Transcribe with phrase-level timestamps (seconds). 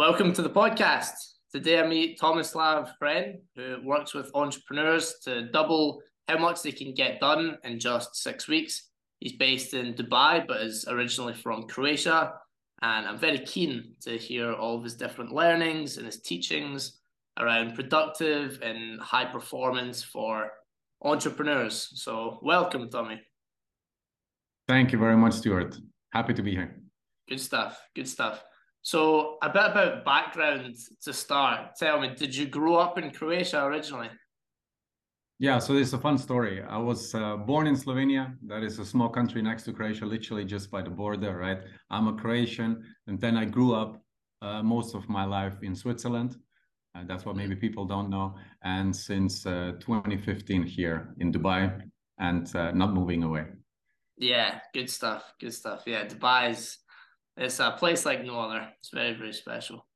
[0.00, 1.12] Welcome to the podcast.
[1.52, 6.94] Today I meet Tomislav Hren, who works with entrepreneurs to double how much they can
[6.94, 8.88] get done in just six weeks.
[9.18, 12.32] He's based in Dubai, but is originally from Croatia.
[12.80, 16.98] And I'm very keen to hear all of his different learnings and his teachings
[17.38, 20.50] around productive and high performance for
[21.02, 21.90] entrepreneurs.
[21.96, 23.20] So, welcome, Tommy.
[24.66, 25.76] Thank you very much, Stewart.
[26.14, 26.80] Happy to be here.
[27.28, 27.78] Good stuff.
[27.94, 28.42] Good stuff.
[28.82, 31.76] So, a bit about background to start.
[31.78, 34.08] Tell me, did you grow up in Croatia originally?
[35.38, 36.62] Yeah, so it's a fun story.
[36.62, 38.36] I was uh, born in Slovenia.
[38.46, 41.58] That is a small country next to Croatia, literally just by the border, right?
[41.90, 42.84] I'm a Croatian.
[43.06, 44.02] And then I grew up
[44.42, 46.36] uh, most of my life in Switzerland.
[46.94, 48.34] Uh, that's what maybe people don't know.
[48.64, 51.88] And since uh, 2015 here in Dubai
[52.18, 53.46] and uh, not moving away.
[54.18, 55.32] Yeah, good stuff.
[55.40, 55.84] Good stuff.
[55.86, 56.78] Yeah, Dubai is
[57.36, 58.68] it's a place like no other.
[58.78, 59.86] It's very, very special.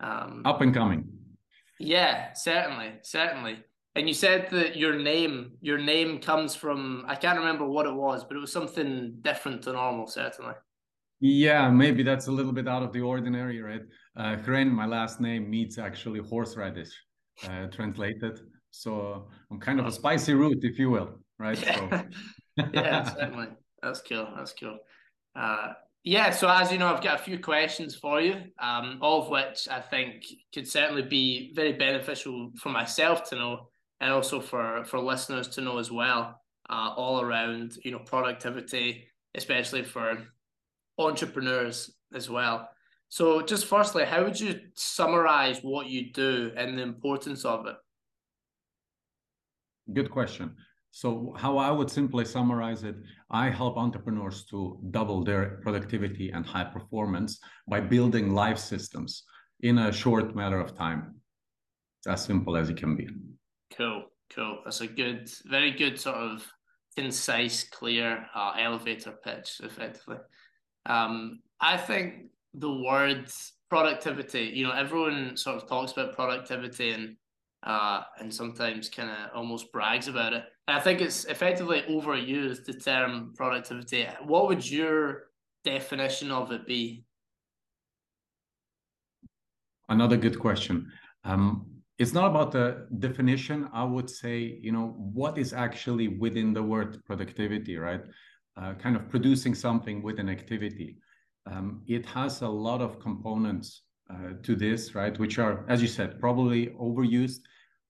[0.00, 1.08] Um, Up and coming.
[1.78, 3.58] Yeah, certainly, certainly.
[3.96, 7.94] And you said that your name, your name comes from I can't remember what it
[7.94, 10.54] was, but it was something different to normal, certainly.
[11.20, 13.82] Yeah, maybe that's a little bit out of the ordinary, right?
[14.16, 16.90] Uh, Hren, my last name means actually horseradish,
[17.48, 18.40] uh, translated.
[18.70, 21.58] So I'm kind of a spicy root, if you will, right?
[21.66, 22.66] Yeah, so.
[22.74, 23.48] yeah certainly.
[23.82, 24.28] That's cool.
[24.36, 24.78] That's cool.
[25.36, 25.72] Uh,
[26.04, 29.30] yeah, so as you know, I've got a few questions for you, um, all of
[29.30, 33.68] which I think could certainly be very beneficial for myself to know,
[34.00, 36.38] and also for for listeners to know as well,
[36.68, 40.18] uh, all around you know productivity, especially for
[40.98, 42.68] entrepreneurs as well.
[43.08, 47.76] So, just firstly, how would you summarize what you do and the importance of it?
[49.94, 50.56] Good question.
[50.94, 52.94] So how I would simply summarize it,
[53.28, 59.24] I help entrepreneurs to double their productivity and high performance by building life systems
[59.58, 61.16] in a short matter of time.
[61.98, 63.08] It's as simple as it can be.
[63.76, 64.60] Cool, cool.
[64.64, 66.46] That's a good, very good sort of
[66.96, 70.18] concise, clear uh, elevator pitch, effectively.
[70.86, 73.32] Um, I think the word
[73.68, 77.16] productivity, you know, everyone sort of talks about productivity and
[77.64, 80.44] uh, and sometimes kind of almost brags about it.
[80.66, 84.06] I think it's effectively overused the term productivity.
[84.24, 85.24] What would your
[85.62, 87.04] definition of it be?
[89.88, 90.90] Another good question.
[91.24, 91.66] Um,
[91.98, 93.68] it's not about the definition.
[93.72, 98.00] I would say, you know, what is actually within the word productivity, right?
[98.56, 100.96] Uh, kind of producing something with an activity.
[101.46, 105.18] Um, it has a lot of components uh, to this, right?
[105.18, 107.40] Which are, as you said, probably overused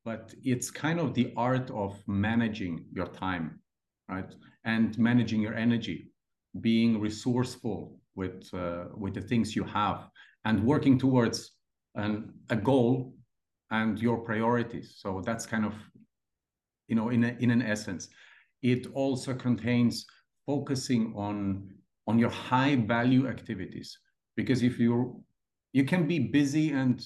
[0.05, 3.61] but it's kind of the art of managing your time,
[4.09, 4.35] right?
[4.65, 6.11] And managing your energy,
[6.61, 10.09] being resourceful with uh, with the things you have,
[10.45, 11.53] and working towards
[11.95, 13.15] an, a goal
[13.71, 14.97] and your priorities.
[14.99, 15.75] So that's kind of,
[16.87, 18.09] you know, in a, in an essence,
[18.63, 20.07] it also contains
[20.47, 21.71] focusing on
[22.07, 23.99] on your high value activities
[24.37, 25.23] because if you
[25.73, 27.03] you can be busy and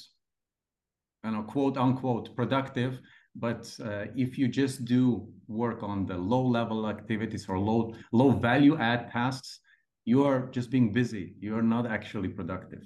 [1.24, 3.00] you know, quote unquote productive.
[3.34, 8.30] But uh, if you just do work on the low level activities or low low
[8.30, 9.60] value add tasks,
[10.04, 11.34] you are just being busy.
[11.38, 12.82] You are not actually productive.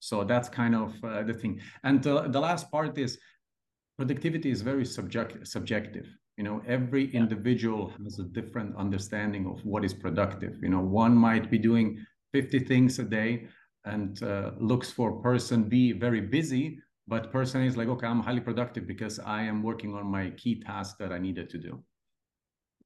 [0.00, 1.60] So that's kind of uh, the thing.
[1.82, 3.18] And uh, the last part is
[3.96, 6.06] productivity is very subject subjective.
[6.36, 10.58] You know, every individual has a different understanding of what is productive.
[10.62, 13.48] You know, one might be doing 50 things a day
[13.86, 16.78] and uh, looks for person B very busy,
[17.08, 20.60] but personally is like okay i'm highly productive because i am working on my key
[20.60, 21.82] task that i needed to do.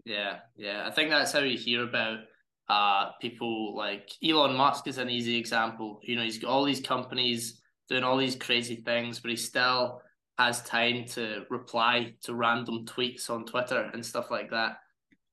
[0.05, 0.87] Yeah yeah.
[0.87, 2.21] I think that's how you hear about
[2.69, 6.01] uh people like elon musk is an easy example.
[6.03, 10.01] You know he's got all these companies doing all these crazy things but he still
[10.39, 14.79] has time to reply to random tweets on twitter and stuff like that.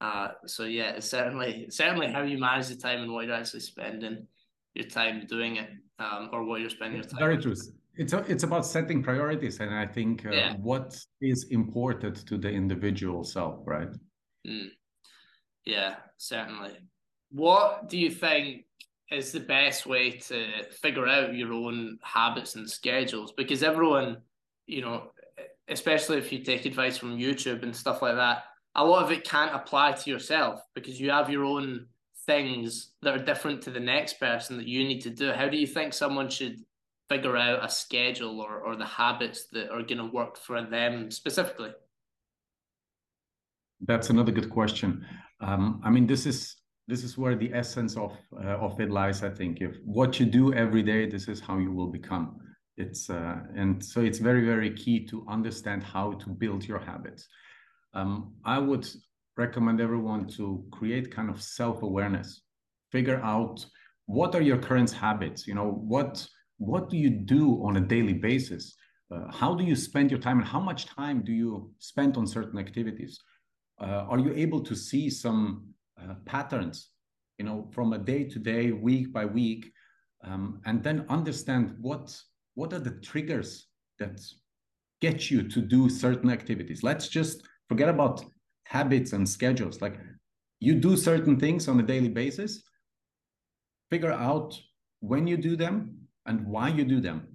[0.01, 3.61] Uh so yeah it's certainly certainly how you manage the time and what you're actually
[3.61, 4.27] spending
[4.73, 7.55] your time doing it um or what you're spending your time very true
[7.97, 10.53] it's a, it's about setting priorities and i think uh, yeah.
[10.61, 13.89] what is important to the individual self right
[14.47, 14.69] mm.
[15.65, 16.71] yeah certainly
[17.31, 18.63] what do you think
[19.11, 20.47] is the best way to
[20.81, 24.17] figure out your own habits and schedules because everyone
[24.65, 25.11] you know
[25.69, 28.43] especially if you take advice from youtube and stuff like that
[28.75, 31.85] a lot of it can't apply to yourself because you have your own
[32.25, 35.57] things that are different to the next person that you need to do how do
[35.57, 36.59] you think someone should
[37.09, 41.11] figure out a schedule or, or the habits that are going to work for them
[41.11, 41.71] specifically?
[43.81, 45.05] That's another good question.
[45.39, 46.55] Um, I mean, this is
[46.87, 49.23] this is where the essence of uh, of it lies.
[49.23, 52.37] I think if what you do every day, this is how you will become.
[52.77, 57.27] It's uh, and so it's very very key to understand how to build your habits.
[57.93, 58.87] Um, I would
[59.35, 62.41] recommend everyone to create kind of self awareness,
[62.91, 63.63] figure out
[64.07, 65.45] what are your current habits.
[65.45, 66.27] You know what
[66.57, 68.75] what do you do on a daily basis?
[69.13, 72.27] Uh, how do you spend your time and how much time do you spend on
[72.27, 73.19] certain activities?
[73.79, 75.67] Uh, are you able to see some
[76.01, 76.89] uh, patterns,
[77.37, 79.71] you know, from a day to day, week by week,
[80.23, 82.15] um, and then understand what
[82.55, 83.67] what are the triggers
[83.99, 84.19] that
[85.01, 88.23] get you to do certain activities let's just forget about
[88.65, 89.99] habits and schedules like
[90.59, 92.63] you do certain things on a daily basis
[93.89, 94.57] figure out
[94.99, 95.95] when you do them
[96.27, 97.27] and why you do them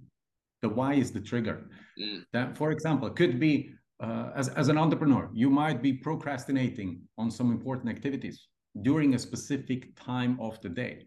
[0.63, 1.69] the why is the trigger
[1.99, 2.23] mm.
[2.33, 3.71] that for example could be
[4.03, 8.49] uh, as, as an entrepreneur you might be procrastinating on some important activities
[8.83, 11.07] during a specific time of the day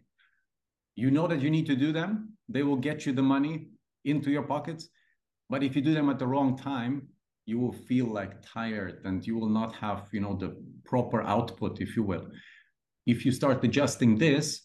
[0.94, 3.68] you know that you need to do them they will get you the money
[4.06, 4.88] into your pockets.
[5.50, 7.08] But if you do them at the wrong time,
[7.44, 11.80] you will feel like tired and you will not have, you know, the proper output,
[11.80, 12.26] if you will.
[13.06, 14.62] If you start adjusting this,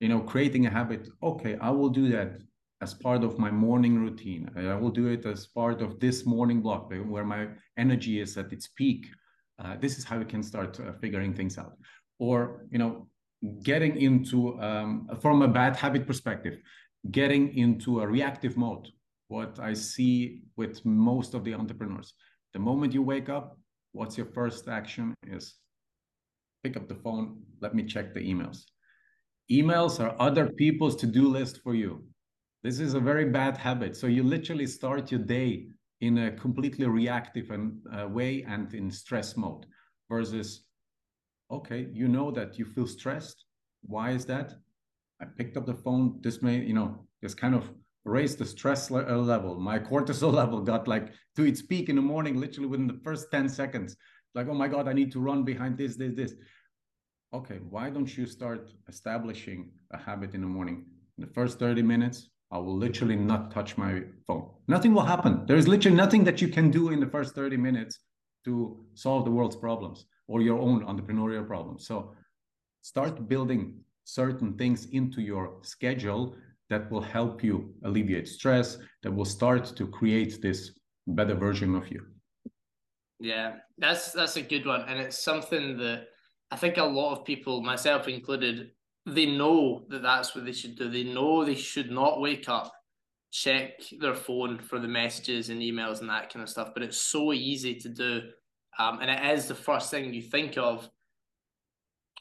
[0.00, 2.40] you know, creating a habit, okay, I will do that
[2.80, 4.48] as part of my morning routine.
[4.56, 8.52] I will do it as part of this morning block where my energy is at
[8.52, 9.06] its peak.
[9.58, 11.76] Uh, this is how we can start uh, figuring things out.
[12.18, 13.08] Or, you know,
[13.62, 16.58] getting into, um, from a bad habit perspective,
[17.10, 18.88] getting into a reactive mode.
[19.28, 22.14] What I see with most of the entrepreneurs,
[22.52, 23.58] the moment you wake up,
[23.92, 25.54] what's your first action is
[26.62, 28.64] pick up the phone, let me check the emails.
[29.50, 32.04] Emails are other people's to-do list for you.
[32.62, 33.96] This is a very bad habit.
[33.96, 35.68] So you literally start your day
[36.00, 39.66] in a completely reactive and, uh, way and in stress mode
[40.08, 40.64] versus
[41.50, 43.44] okay you know that you feel stressed
[43.82, 44.54] why is that
[45.20, 46.18] I picked up the phone.
[46.20, 47.70] This may, you know, this kind of
[48.04, 49.58] raised the stress le- uh, level.
[49.58, 53.30] My cortisol level got like to its peak in the morning, literally within the first
[53.30, 53.96] 10 seconds.
[54.34, 56.34] Like, oh my God, I need to run behind this, this, this.
[57.34, 60.86] Okay, why don't you start establishing a habit in the morning?
[61.18, 64.48] In the first 30 minutes, I will literally not touch my phone.
[64.68, 65.44] Nothing will happen.
[65.46, 67.98] There is literally nothing that you can do in the first 30 minutes
[68.44, 71.86] to solve the world's problems or your own entrepreneurial problems.
[71.86, 72.14] So
[72.82, 76.34] start building certain things into your schedule
[76.70, 80.72] that will help you alleviate stress, that will start to create this
[81.06, 82.06] better version of you.
[83.20, 86.06] Yeah, that's that's a good one, and it's something that
[86.50, 88.70] I think a lot of people, myself included,
[89.06, 90.90] they know that that's what they should do.
[90.90, 92.72] They know they should not wake up,
[93.30, 96.70] check their phone for the messages and emails and that kind of stuff.
[96.74, 98.22] But it's so easy to do,
[98.78, 100.88] um, and it is the first thing you think of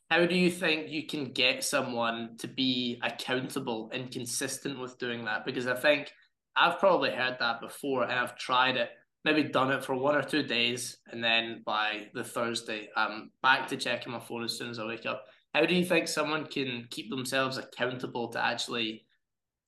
[0.09, 5.25] how do you think you can get someone to be accountable and consistent with doing
[5.25, 5.45] that?
[5.45, 6.11] Because I think
[6.55, 8.89] I've probably heard that before and I've tried it,
[9.25, 13.67] maybe done it for one or two days, and then by the Thursday, I'm back
[13.67, 15.25] to checking my phone as soon as I wake up.
[15.57, 19.07] How do you think someone can keep themselves accountable to actually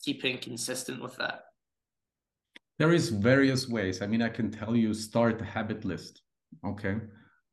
[0.05, 1.45] keeping consistent with that?
[2.77, 4.03] There is various ways.
[4.03, 6.21] I mean, I can tell you start a habit list,
[6.63, 6.97] okay,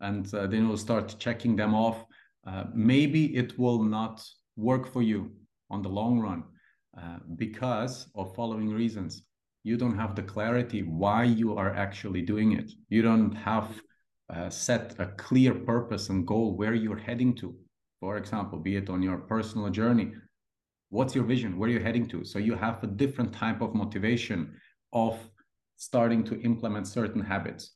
[0.01, 2.05] and uh, then you'll start checking them off
[2.47, 4.23] uh, maybe it will not
[4.57, 5.33] work for you
[5.71, 6.45] on the long run
[7.01, 9.23] uh, because of following reasons.
[9.65, 12.71] You don't have the clarity why you are actually doing it.
[12.91, 13.81] You don't have
[14.29, 17.57] uh, set a clear purpose and goal where you're heading to.
[18.01, 20.13] For example, be it on your personal journey,
[20.91, 21.59] what's your vision?
[21.59, 22.25] Where are you're heading to?
[22.25, 24.55] So you have a different type of motivation
[24.93, 25.19] of
[25.77, 27.73] starting to implement certain habits.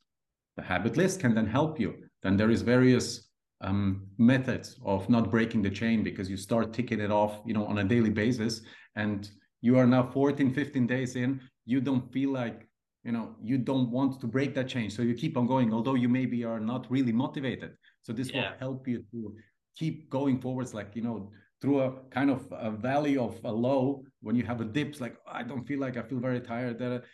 [0.57, 1.95] The habit list can then help you.
[2.23, 3.29] Then there is various
[3.61, 7.67] um, methods of not breaking the chain because you start ticking it off, you know,
[7.67, 8.63] on a daily basis,
[8.97, 12.67] and you are now 14, 15 days in, you don't feel like,
[13.05, 15.95] you know, you don't want to break that chain, so you keep on going, although
[15.95, 17.73] you maybe are not really motivated.
[18.03, 18.53] So this yeah.
[18.53, 19.37] will help you to
[19.81, 21.17] keep going forwards, like you know,
[21.61, 25.17] through a kind of a valley of a low when you have a dips, like
[25.39, 26.79] I don't feel like I feel very tired.
[26.79, 27.05] That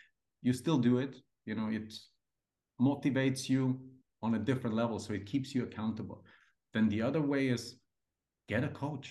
[0.41, 1.13] you still do it,
[1.45, 1.93] you know, it
[2.89, 3.79] motivates you
[4.21, 6.19] on a different level, so it keeps you accountable.
[6.73, 7.63] Then the other way is
[8.49, 9.07] get a coach,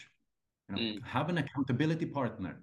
[0.69, 1.05] you know, mm.
[1.17, 2.55] have an accountability partner.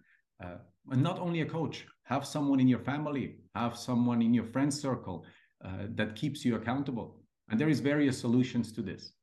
[0.44, 0.58] Uh,
[0.92, 4.72] and not only a coach, have someone in your family, have someone in your friend
[4.74, 5.26] circle
[5.66, 7.08] uh, that keeps you accountable.
[7.50, 9.14] And there is various solutions to this.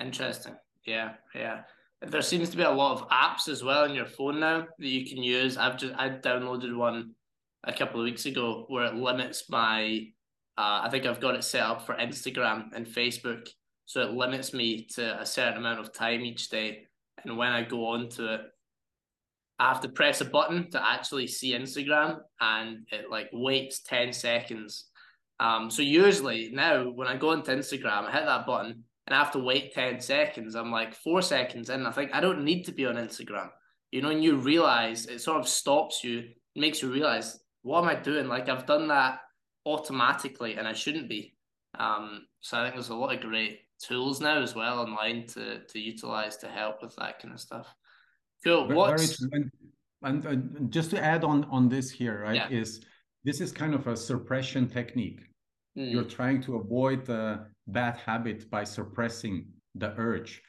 [0.00, 0.54] Interesting.
[0.84, 1.62] Yeah, yeah.
[2.02, 4.86] There seems to be a lot of apps as well on your phone now that
[4.86, 5.56] you can use.
[5.56, 7.14] I've just I downloaded one
[7.64, 10.08] a couple of weeks ago where it limits my.
[10.58, 13.48] Uh, I think I've got it set up for Instagram and Facebook,
[13.84, 16.86] so it limits me to a certain amount of time each day.
[17.24, 18.40] And when I go on to it,
[19.58, 24.12] I have to press a button to actually see Instagram and it like waits 10
[24.12, 24.86] seconds.
[25.40, 29.18] Um, so usually now when I go into Instagram, I hit that button and I
[29.18, 30.54] have to wait 10 seconds.
[30.54, 31.86] I'm like four seconds in.
[31.86, 33.50] I think I don't need to be on Instagram.
[33.92, 37.88] You know, and you realize it sort of stops you, makes you realize, what am
[37.88, 38.26] I doing?
[38.26, 39.20] Like I've done that
[39.64, 41.34] automatically and I shouldn't be.
[41.78, 45.62] Um, so I think there's a lot of great tools now as well online to
[45.64, 47.74] to utilize to help with that kind of stuff.
[48.44, 48.68] Cool.
[48.68, 49.20] What's...
[49.20, 49.50] Very true.
[50.02, 52.48] And, and, just to add on on this here, right, yeah.
[52.48, 52.84] is
[53.24, 55.20] this is kind of a suppression technique.
[55.76, 55.92] Mm.
[55.92, 60.42] You're trying to avoid the bad habit by suppressing the urge.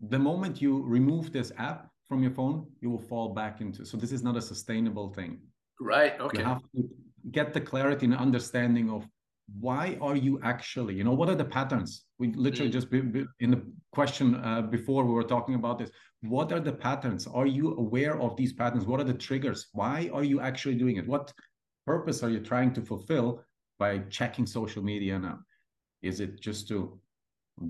[0.00, 3.84] The moment you remove this app from your phone, you will fall back into.
[3.84, 5.38] So this is not a sustainable thing.
[5.80, 6.18] Right.
[6.20, 6.38] Okay.
[6.38, 6.88] You have to
[7.30, 9.06] get the clarity and understanding of
[9.60, 12.72] why are you actually you know what are the patterns we literally mm.
[12.72, 16.60] just be, be, in the question uh, before we were talking about this what are
[16.60, 20.38] the patterns are you aware of these patterns what are the triggers why are you
[20.40, 21.32] actually doing it what
[21.86, 23.42] purpose are you trying to fulfill
[23.78, 25.38] by checking social media now
[26.02, 26.98] is it just to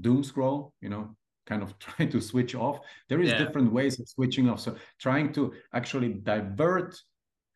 [0.01, 1.15] doom scroll you know
[1.47, 3.39] kind of try to switch off there is yeah.
[3.39, 6.97] different ways of switching off so trying to actually divert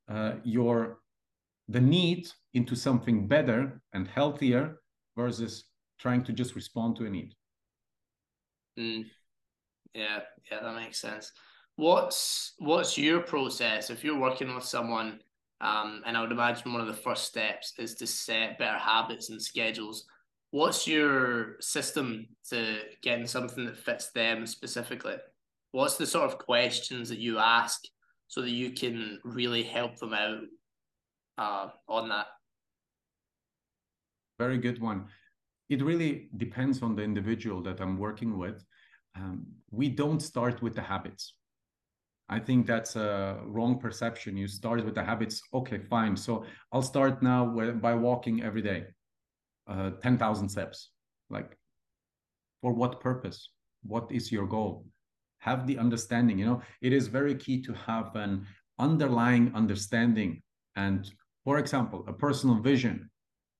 [0.08, 0.98] uh, your
[1.68, 4.80] the need into something better and healthier
[5.16, 5.64] versus
[5.98, 7.34] trying to just respond to a need.
[8.78, 9.06] Mm.
[9.94, 11.32] Yeah, yeah, that makes sense.
[11.76, 15.20] What's what's your process if you're working with someone?
[15.62, 19.30] Um, and I would imagine one of the first steps is to set better habits
[19.30, 20.04] and schedules.
[20.50, 25.16] What's your system to getting something that fits them specifically?
[25.70, 27.80] What's the sort of questions that you ask
[28.26, 30.40] so that you can really help them out
[31.38, 32.26] uh, on that?
[34.38, 35.06] Very good one.
[35.70, 38.64] It really depends on the individual that I'm working with.
[39.16, 41.34] Um, we don't start with the habits.
[42.28, 44.36] I think that's a wrong perception.
[44.36, 45.42] You start with the habits.
[45.52, 46.16] Okay, fine.
[46.16, 48.86] So I'll start now by walking every day,
[49.68, 50.90] uh, 10,000 steps.
[51.28, 51.58] Like,
[52.60, 53.50] for what purpose?
[53.82, 54.86] What is your goal?
[55.38, 56.38] Have the understanding.
[56.38, 58.46] You know, it is very key to have an
[58.78, 60.42] underlying understanding
[60.76, 61.12] and
[61.44, 63.10] for example, a personal vision.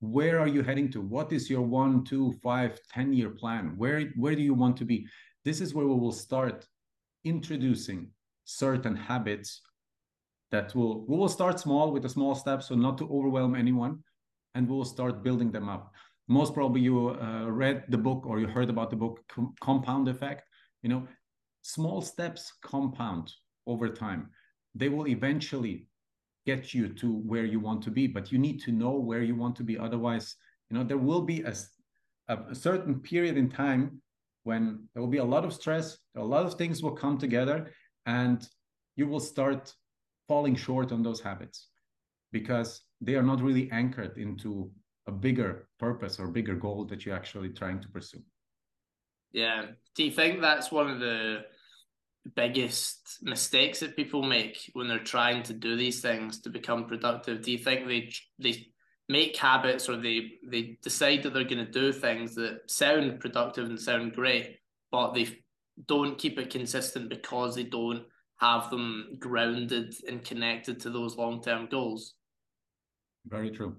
[0.01, 1.01] Where are you heading to?
[1.01, 3.75] What is your one, two, five, ten year plan?
[3.77, 5.07] Where, where do you want to be?
[5.45, 6.67] This is where we will start
[7.25, 8.09] introducing
[8.45, 9.61] certain habits
[10.51, 13.99] that will we will start small with a small step so not to overwhelm anyone
[14.55, 15.93] and we will start building them up.
[16.29, 20.09] Most probably you uh, read the book or you heard about the book Com- compound
[20.09, 20.43] effect.
[20.83, 21.09] You know
[21.63, 23.33] small steps compound
[23.67, 24.31] over time.
[24.75, 25.87] They will eventually
[26.45, 29.35] get you to where you want to be but you need to know where you
[29.35, 29.79] want to be.
[29.79, 30.37] Otherwise
[30.69, 31.55] you know there will be a,
[32.29, 34.01] a, certain period in time
[34.45, 37.71] when there will be a lot of stress a lot of things will come together
[38.07, 38.49] and
[38.97, 39.75] you will start
[40.29, 41.69] falling short on those habits
[42.31, 44.71] because they are not really anchored into
[45.07, 48.23] a bigger purpose or bigger goal that you're actually trying to pursue
[49.33, 51.45] yeah do you think that's one of the
[52.35, 57.43] biggest mistakes that people make when they're trying to do these things to become productive?
[57.43, 58.67] Do you think they they
[59.09, 63.69] make habits or they they decide that they're going to do things that sound productive
[63.69, 64.59] and sound great,
[64.91, 65.29] but they
[65.87, 68.05] don't keep it consistent because they don't
[68.41, 72.15] have them grounded and connected to those long term goals?
[73.27, 73.77] Very true.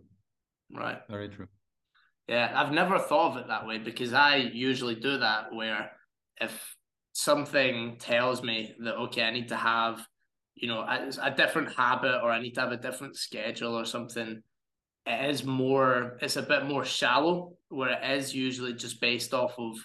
[0.74, 1.00] Right.
[1.10, 1.48] Very true.
[2.28, 5.92] Yeah, I've never thought of it that way because I usually do that where
[6.40, 6.76] if
[7.12, 10.06] something tells me that okay, I need to have
[10.56, 13.86] you know a, a different habit or I need to have a different schedule or
[13.86, 14.42] something.
[15.06, 16.18] It is more.
[16.22, 19.76] It's a bit more shallow where it is usually just based off of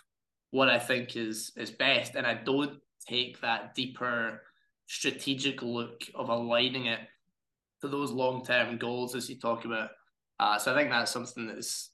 [0.50, 4.42] what I think is is best, and I don't take that deeper
[4.86, 7.00] strategic look of aligning it
[7.80, 9.90] to those long term goals as you talk about.
[10.40, 11.90] Uh, so I think that's something that's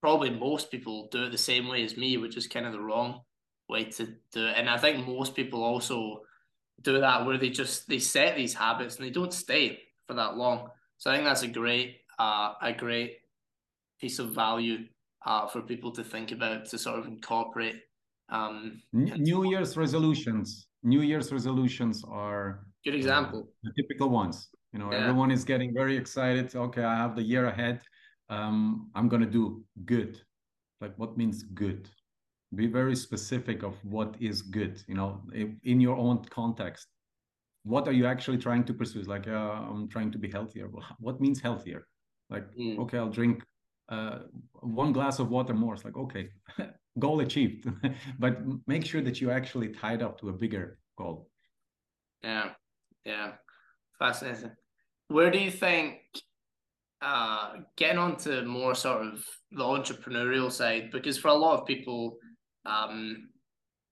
[0.00, 2.80] probably most people do it the same way as me, which is kind of the
[2.80, 3.20] wrong
[3.68, 4.54] way to do it.
[4.56, 6.22] And I think most people also
[6.82, 10.36] do that where they just they set these habits and they don't stay for that
[10.36, 10.68] long.
[10.98, 13.18] So I think that's a great uh, a great
[14.00, 14.86] piece of value
[15.26, 17.76] uh, for people to think about to sort of incorporate.
[18.28, 20.68] Um, New Year's resolutions.
[20.82, 23.40] New Year's resolutions are good example.
[23.40, 24.48] Uh, the typical ones.
[24.72, 24.98] You know, yeah.
[24.98, 26.54] everyone is getting very excited.
[26.54, 27.82] Okay, I have the year ahead.
[28.28, 30.20] Um, I'm gonna do good.
[30.80, 31.90] Like, what means good?
[32.54, 35.20] be very specific of what is good you know
[35.62, 36.88] in your own context
[37.62, 40.68] what are you actually trying to pursue it's like uh, i'm trying to be healthier
[40.98, 41.86] what means healthier
[42.28, 42.78] like mm.
[42.78, 43.42] okay i'll drink
[43.90, 44.20] uh,
[44.60, 46.28] one glass of water more it's like okay
[46.98, 47.68] goal achieved
[48.18, 51.28] but make sure that you actually tied up to a bigger goal
[52.22, 52.50] Yeah,
[53.04, 53.32] yeah,
[53.98, 54.52] fascinating.
[55.08, 55.98] Where do you think
[57.02, 60.90] uh, getting onto more sort of the entrepreneurial side?
[60.92, 62.18] Because for a lot of people,
[62.66, 63.28] um,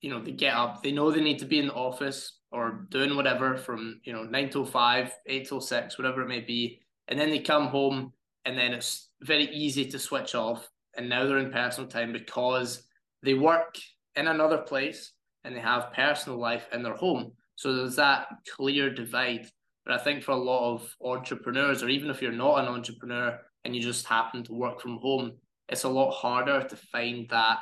[0.00, 2.87] you know, they get up, they know they need to be in the office or
[2.90, 6.81] doing whatever from you know nine till five, eight till six, whatever it may be,
[7.09, 8.12] and then they come home
[8.45, 12.83] and then it's very easy to switch off, and now they're in personal time because
[13.23, 13.76] they work
[14.16, 15.12] in another place
[15.45, 17.33] and they have personal life in their home.
[17.57, 19.49] So there's that clear divide.
[19.85, 23.38] But I think for a lot of entrepreneurs, or even if you're not an entrepreneur
[23.64, 25.33] and you just happen to work from home,
[25.68, 27.59] it's a lot harder to find that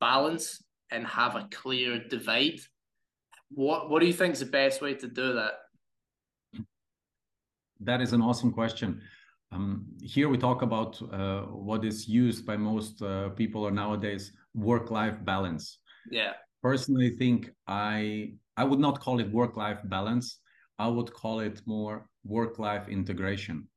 [0.00, 2.60] balance and have a clear divide.
[3.50, 5.52] What What do you think is the best way to do that?
[7.80, 9.02] That is an awesome question.
[9.54, 14.90] Um, here we talk about uh, what is used by most uh, people nowadays work
[14.90, 15.78] life balance.
[16.10, 16.32] Yeah.
[16.62, 20.40] Personally, think I I would not call it work life balance.
[20.78, 23.68] I would call it more work life integration.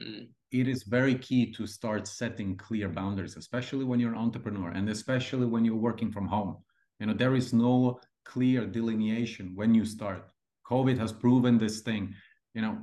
[0.00, 0.28] Mm.
[0.50, 4.88] It is very key to start setting clear boundaries, especially when you're an entrepreneur and
[4.88, 6.56] especially when you're working from home.
[6.98, 10.30] You know, there is no clear delineation when you start.
[10.70, 12.14] COVID has proven this thing.
[12.54, 12.78] You know,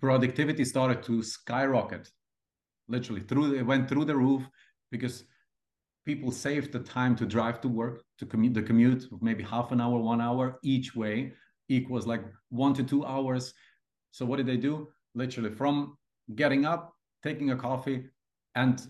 [0.00, 2.10] productivity started to skyrocket,
[2.88, 4.42] literally through it went through the roof
[4.90, 5.24] because
[6.04, 9.80] people saved the time to drive to work to commute the commute maybe half an
[9.80, 11.32] hour one hour each way
[11.68, 13.54] equals like one to two hours.
[14.10, 14.88] So what did they do?
[15.14, 15.96] Literally from
[16.34, 18.04] getting up taking a coffee
[18.54, 18.86] and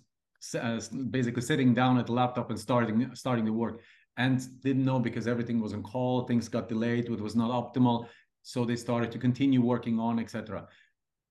[0.60, 0.80] uh,
[1.10, 3.80] basically sitting down at the laptop and starting starting the work.
[4.16, 8.08] And didn't know because everything was on call things got delayed it was not optimal.
[8.42, 10.66] So they started to continue working on etc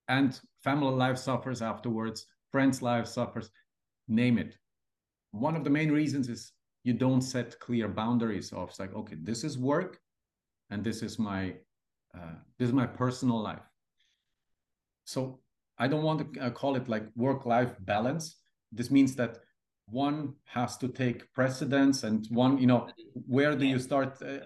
[0.07, 3.49] and family life suffers afterwards friends life suffers
[4.07, 4.55] name it.
[5.31, 6.51] One of the main reasons is
[6.83, 9.99] you don't set clear boundaries of like okay this is work
[10.69, 11.55] and this is my
[12.15, 13.67] uh, this is my personal life.
[15.05, 15.39] So
[15.79, 18.37] i don't want to uh, call it like work life balance.
[18.71, 19.39] This means that
[19.87, 22.87] one has to take precedence and one you know
[23.27, 24.39] where do you start uh,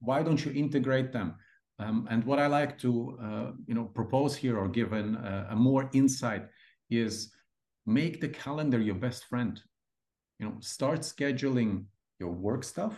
[0.00, 1.34] why don't you integrate them
[1.78, 5.48] um, and what i like to uh, you know propose here or give an, uh,
[5.50, 6.46] a more insight
[6.90, 7.32] is
[7.86, 9.60] make the calendar your best friend.
[10.38, 11.84] You know start scheduling
[12.18, 12.94] your work stuff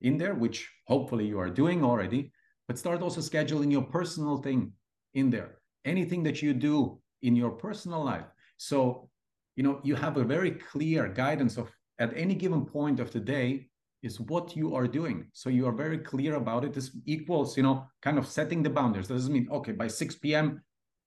[0.00, 2.32] in there which hopefully you are doing already
[2.66, 4.72] but start also scheduling your personal thing
[5.14, 5.58] in there.
[5.84, 8.26] Anything that you do in your personal life.
[8.56, 9.08] So
[9.56, 13.20] you know you have a very clear guidance of at any given point of the
[13.20, 13.68] day
[14.02, 15.26] is what you are doing.
[15.32, 16.72] So you are very clear about it.
[16.72, 19.08] This equals you know kind of setting the boundaries.
[19.08, 20.62] That doesn't mean okay by 6 p.m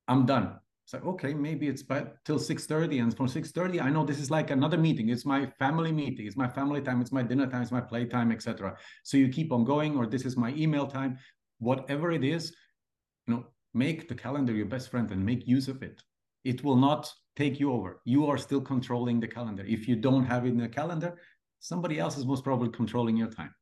[0.07, 0.59] i'm done.
[0.85, 4.31] It's like okay maybe it's by till 6.30 and from 6.30 i know this is
[4.31, 5.09] like another meeting.
[5.09, 6.27] It's my family meeting.
[6.27, 7.01] It's my family time.
[7.01, 7.61] It's my dinner time.
[7.61, 11.17] It's my playtime etc so you keep on going or this is my email time.
[11.59, 12.53] Whatever it is
[13.27, 16.01] you know make the calendar your best friend and make use of it.
[16.43, 17.99] It will not take you over.
[18.05, 19.65] You are still controlling the calendar.
[19.67, 21.17] If you don't have it in the calendar
[21.65, 23.53] somebody else is most probably controlling your time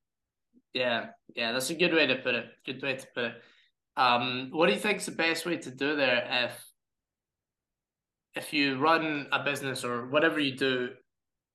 [0.73, 3.35] yeah yeah that's a good way to put it good way to put it
[3.95, 6.65] um, what do you think is the best way to do there if
[8.35, 10.89] if you run a business or whatever you do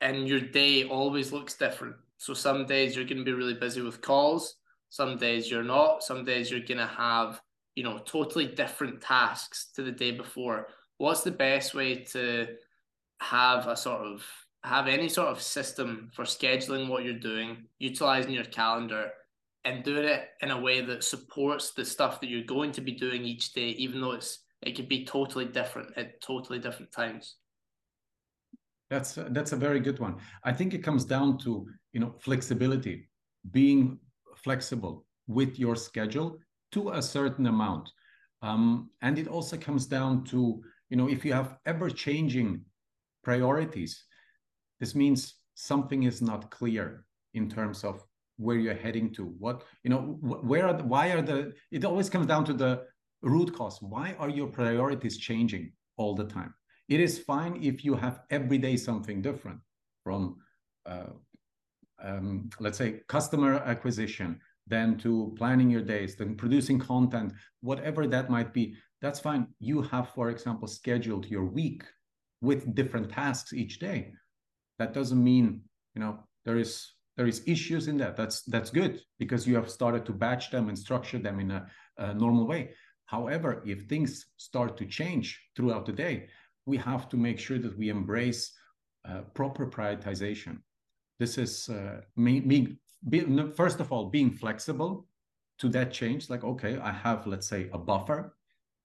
[0.00, 1.96] and your day always looks different.
[2.18, 4.56] So some days you're going to be really busy with calls,
[4.90, 7.40] some days you're not, some days you're going to have,
[7.74, 10.68] you know, totally different tasks to the day before.
[10.98, 12.48] What's the best way to
[13.20, 14.24] have a sort of
[14.68, 19.10] have any sort of system for scheduling what you're doing, utilizing your calendar
[19.64, 22.92] and doing it in a way that supports the stuff that you're going to be
[22.92, 27.36] doing each day, even though it's it could be totally different at totally different times?
[28.90, 30.16] That's that's a very good one.
[30.44, 33.08] I think it comes down to you know flexibility
[33.50, 33.98] being
[34.36, 36.38] flexible with your schedule
[36.72, 37.88] to a certain amount.
[38.42, 42.60] Um, and it also comes down to you know if you have ever changing
[43.22, 44.04] priorities
[44.80, 48.04] this means something is not clear in terms of
[48.36, 52.08] where you're heading to what you know where are the, why are the it always
[52.08, 52.84] comes down to the
[53.22, 53.80] root cause.
[53.82, 56.54] Why are your priorities changing all the time?
[56.88, 59.60] It is fine if you have every day something different
[60.04, 60.36] from,
[60.86, 61.10] uh,
[62.02, 68.30] um, let's say, customer acquisition, then to planning your days, then producing content, whatever that
[68.30, 68.74] might be.
[69.02, 69.48] That's fine.
[69.58, 71.84] You have, for example, scheduled your week
[72.40, 74.12] with different tasks each day.
[74.78, 75.62] That doesn't mean,
[75.94, 78.16] you know, there is there is issues in that.
[78.16, 81.66] That's that's good because you have started to batch them and structure them in a,
[81.98, 82.70] a normal way.
[83.06, 86.28] However, if things start to change throughout the day,
[86.66, 88.52] we have to make sure that we embrace
[89.08, 90.58] uh, proper prioritization.
[91.18, 93.20] This is uh, me be,
[93.54, 95.06] first of all being flexible
[95.58, 98.34] to that change like okay i have let's say a buffer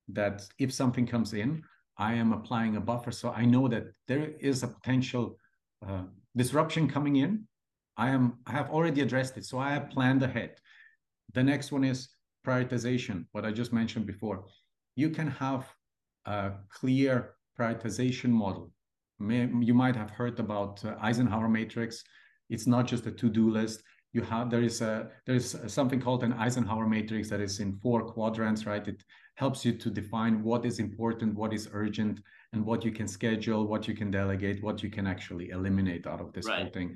[0.07, 1.61] that if something comes in
[1.97, 5.37] i am applying a buffer so i know that there is a potential
[5.87, 6.03] uh,
[6.35, 7.47] disruption coming in
[7.97, 9.45] i am i have already addressed it.
[9.45, 10.51] So i have planned ahead.
[11.33, 12.09] The next one is
[12.45, 14.45] prioritization what i just mentioned before.
[14.95, 15.67] You can have
[16.25, 18.71] a clear prioritization model.
[19.19, 22.03] You might have heard about uh, eisenhower matrix.
[22.49, 23.83] It's not just a to-do list.
[24.11, 28.03] You have there is a there's something called an Eisenhower matrix that is in four
[28.03, 28.87] quadrants, right?
[28.87, 29.03] It
[29.35, 32.19] helps you to define what is important, what is urgent,
[32.53, 36.21] and what you can schedule, what you can delegate, what you can actually eliminate out
[36.21, 36.61] of this right.
[36.61, 36.95] whole thing.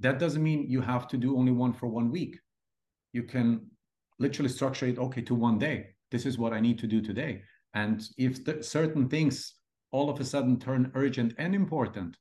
[0.00, 2.38] That doesn't mean you have to do only one for one week.
[3.12, 3.66] You can
[4.18, 5.88] literally structure it okay to one day.
[6.10, 7.42] This is what I need to do today.
[7.74, 9.54] And if certain things
[9.90, 12.16] all of a sudden turn urgent and important,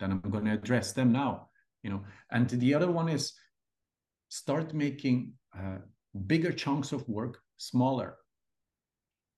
[0.00, 1.48] then I'm going to address them now.
[1.82, 3.32] You know, and the other one is
[4.28, 5.78] start making uh,
[6.26, 8.16] bigger chunks of work smaller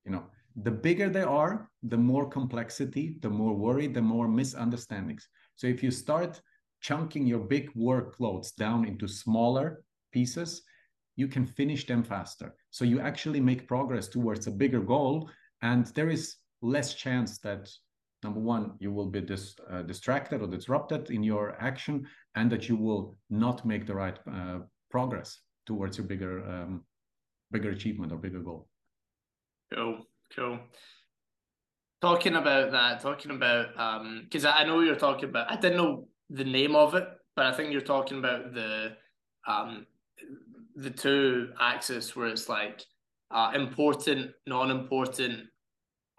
[0.06, 0.24] you know
[0.62, 5.82] the bigger they are the more complexity the more worry the more misunderstandings so if
[5.82, 6.40] you start
[6.80, 10.62] chunking your big workloads down into smaller pieces
[11.16, 15.28] you can finish them faster so you actually make progress towards a bigger goal
[15.62, 17.68] and there is less chance that
[18.22, 22.68] number one you will be dis, uh, distracted or disrupted in your action and that
[22.68, 24.58] you will not make the right uh,
[24.90, 26.84] progress towards your bigger um,
[27.50, 28.68] bigger achievement or bigger goal.
[29.74, 30.58] Cool, cool.
[32.02, 35.50] Talking about that, talking about um, because I know you're talking about.
[35.50, 38.96] I didn't know the name of it, but I think you're talking about the
[39.46, 39.86] um,
[40.74, 42.82] the two axis where it's like
[43.30, 45.44] uh, important, non-important,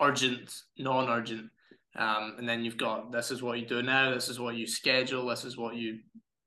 [0.02, 1.50] urgent, non-urgent.
[1.96, 4.68] Um, and then you've got this is what you do now, this is what you
[4.68, 6.00] schedule, this is what you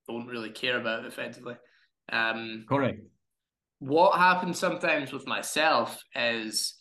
[0.09, 1.55] don't really care about effectively.
[2.13, 3.01] Um, Correct.
[3.79, 6.77] What happens sometimes with myself is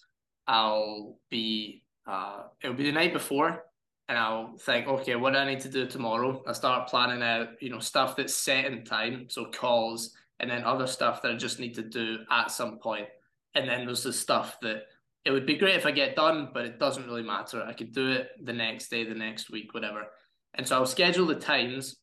[0.50, 3.66] I'll be uh, it'll be the night before,
[4.08, 6.42] and I'll think, okay, what do I need to do tomorrow?
[6.48, 10.64] I start planning out, you know, stuff that's set in time, so calls, and then
[10.64, 13.08] other stuff that I just need to do at some point.
[13.54, 14.86] And then there's the stuff that
[15.24, 17.62] it would be great if I get done, but it doesn't really matter.
[17.64, 20.08] I could do it the next day, the next week, whatever.
[20.56, 21.98] And so I'll schedule the times.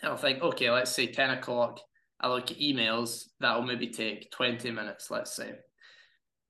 [0.00, 1.80] And I'll think, okay, let's say 10 o'clock.
[2.20, 5.54] I look at emails, that'll maybe take 20 minutes, let's say.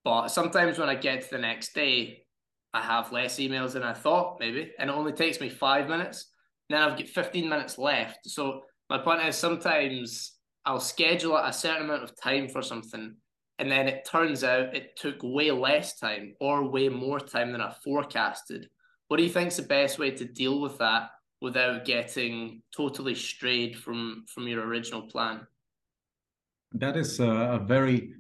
[0.05, 2.27] But sometimes when I get to the next day,
[2.73, 6.31] I have less emails than I thought, maybe, and it only takes me five minutes.
[6.69, 8.29] Then I've got 15 minutes left.
[8.29, 10.33] So my point is sometimes
[10.67, 13.15] I'll schedule a certain amount of time for something,
[13.59, 17.61] and then it turns out it took way less time or way more time than
[17.61, 18.69] I forecasted.
[19.09, 23.15] What do you think is the best way to deal with that without getting totally
[23.15, 25.47] strayed from from your original plan?
[26.75, 28.15] that is a, a very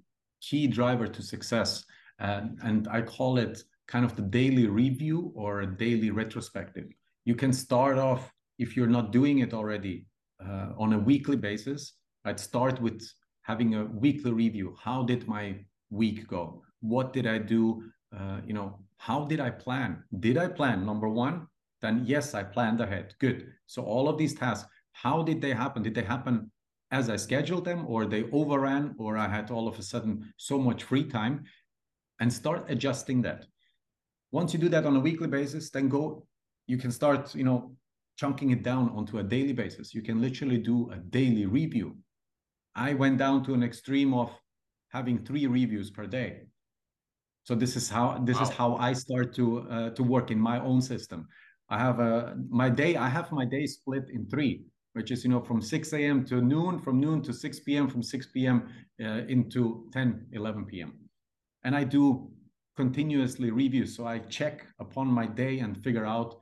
[0.49, 1.85] key driver to success.
[2.19, 6.89] And, and I call it kind of the daily review or a daily retrospective.
[7.25, 10.07] You can start off, if you're not doing it already,
[10.45, 11.95] uh, on a weekly basis.
[12.25, 13.03] I'd start with
[13.43, 14.77] having a weekly review.
[14.81, 15.57] How did my
[15.91, 16.63] week go?
[16.81, 17.83] What did I do?
[18.17, 20.03] Uh, you know, how did I plan?
[20.21, 20.87] Did I plan?
[20.87, 21.47] Number one,
[21.83, 23.15] then yes, I planned ahead.
[23.21, 23.49] Good.
[23.67, 25.83] So all of these tasks, how did they happen?
[25.83, 26.51] Did they happen
[26.95, 30.57] as I scheduled them, or they overran, or I had all of a sudden so
[30.59, 31.43] much free time,
[32.21, 33.47] and start adjusting that.
[34.31, 36.25] Once you do that on a weekly basis, then go,
[36.69, 37.75] you can start, you know,
[38.17, 39.93] chunking it down onto a daily basis.
[39.93, 41.97] You can literally do a daily review.
[42.77, 44.31] I went down to an extreme of
[44.89, 46.47] having three reviews per day.
[47.43, 48.43] So this is how this wow.
[48.45, 51.27] is how I start to uh, to work in my own system.
[51.69, 52.93] I have a my day.
[53.07, 54.55] I have my day split in three
[54.95, 56.25] which is you know from 6 a.m.
[56.25, 58.69] to noon, from noon to 6 p.m., from 6 p.m.
[59.01, 60.95] Uh, into 10, 11 p.m.
[61.65, 62.31] And I do
[62.77, 63.97] continuously reviews.
[63.97, 66.41] So I check upon my day and figure out,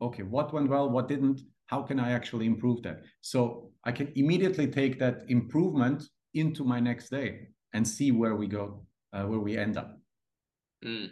[0.00, 3.02] okay, what went well, what didn't, how can I actually improve that?
[3.20, 6.04] So I can immediately take that improvement
[6.34, 9.98] into my next day and see where we go, uh, where we end up.
[10.84, 11.10] Mm.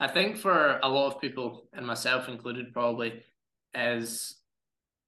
[0.00, 3.22] I think for a lot of people, and myself included, probably,
[3.74, 4.39] is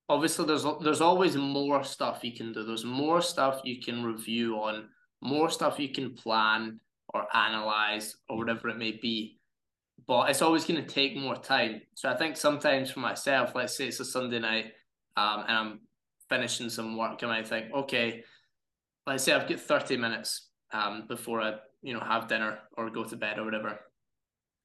[0.08, 2.64] obviously there's there's always more stuff you can do.
[2.64, 4.88] There's more stuff you can review on,
[5.20, 6.80] more stuff you can plan
[7.14, 9.38] or analyze or whatever it may be.
[10.06, 11.82] But it's always going to take more time.
[11.94, 14.72] So I think sometimes for myself, let's say it's a Sunday night,
[15.16, 15.80] um, and I'm
[16.28, 18.24] finishing some work, and I think, okay,
[19.06, 23.04] let's say I've got 30 minutes um, before I, you know, have dinner or go
[23.04, 23.78] to bed or whatever.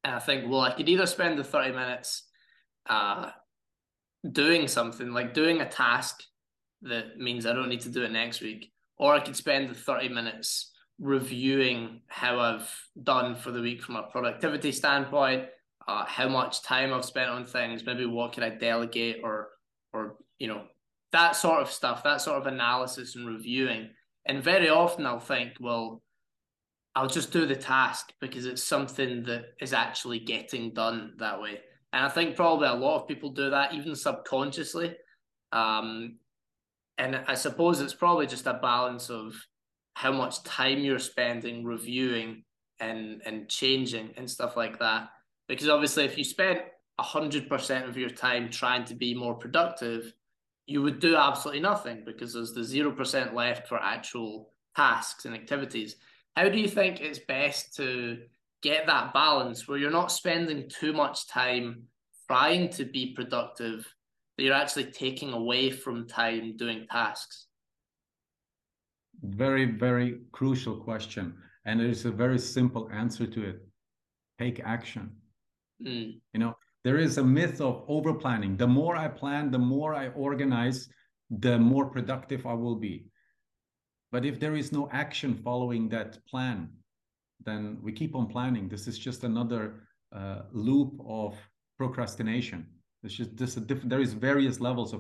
[0.04, 2.24] And I think, well, I could either spend the 30 minutes
[2.90, 3.30] uh,
[4.32, 6.24] doing something like doing a task
[6.82, 9.76] that means I don't need to do it next week, or I could spend the
[9.76, 12.72] 30 minutes reviewing how I've
[13.04, 15.46] done for the week from a productivity standpoint,
[15.88, 19.50] uh, how much time I've spent on things, maybe what can I delegate or
[19.94, 20.64] or you know
[21.12, 23.90] that sort of stuff, that sort of analysis and reviewing.
[24.26, 26.02] And very often I'll think, well,
[26.96, 31.60] I'll just do the task because it's something that is actually getting done that way.
[31.94, 34.96] And I think probably a lot of people do that, even subconsciously.
[35.52, 36.18] Um,
[36.98, 39.36] and I suppose it's probably just a balance of
[39.94, 42.44] how much time you're spending reviewing
[42.80, 45.10] and and changing and stuff like that.
[45.48, 46.62] Because obviously, if you spent
[47.00, 50.14] hundred percent of your time trying to be more productive,
[50.66, 55.34] you would do absolutely nothing because there's the zero percent left for actual tasks and
[55.34, 55.96] activities.
[56.36, 58.20] How do you think it's best to
[58.62, 61.84] get that balance where you're not spending too much time
[62.28, 63.88] trying to be productive
[64.38, 67.48] that you're actually taking away from time doing tasks?
[69.24, 71.36] Very, very crucial question.
[71.66, 73.68] And there's a very simple answer to it
[74.40, 75.12] take action.
[75.84, 76.20] Mm.
[76.34, 78.56] You know, there is a myth of over planning.
[78.56, 80.90] The more I plan, the more I organize,
[81.30, 83.06] the more productive I will be.
[84.12, 86.70] But if there is no action following that plan,
[87.48, 88.68] then we keep on planning.
[88.68, 89.64] This is just another
[90.20, 91.36] uh, loop of
[91.78, 92.68] procrastination.
[93.04, 95.00] It's just this diff- there is various levels of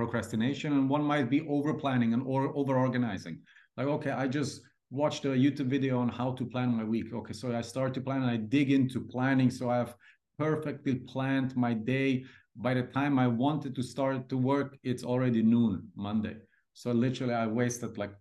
[0.00, 3.36] procrastination, and one might be over planning and or over organizing.
[3.76, 7.08] Like, okay, I just watched a YouTube video on how to plan my week.
[7.12, 9.94] Okay, so I start to plan, and I dig into planning, so I have
[10.38, 12.24] perfectly planned my day.
[12.56, 15.74] By the time I wanted to start to work, it's already noon
[16.08, 16.36] Monday.
[16.72, 18.14] So literally, I wasted like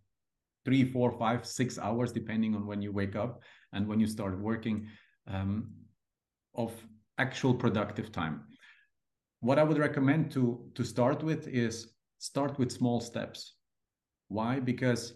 [0.65, 3.41] three, four, five, six hours, depending on when you wake up
[3.73, 4.87] and when you start working,
[5.27, 5.71] um,
[6.55, 6.73] of
[7.17, 8.43] actual productive time
[9.45, 13.53] what I would recommend to to start with is start with small steps.
[14.27, 14.59] Why?
[14.59, 15.13] Because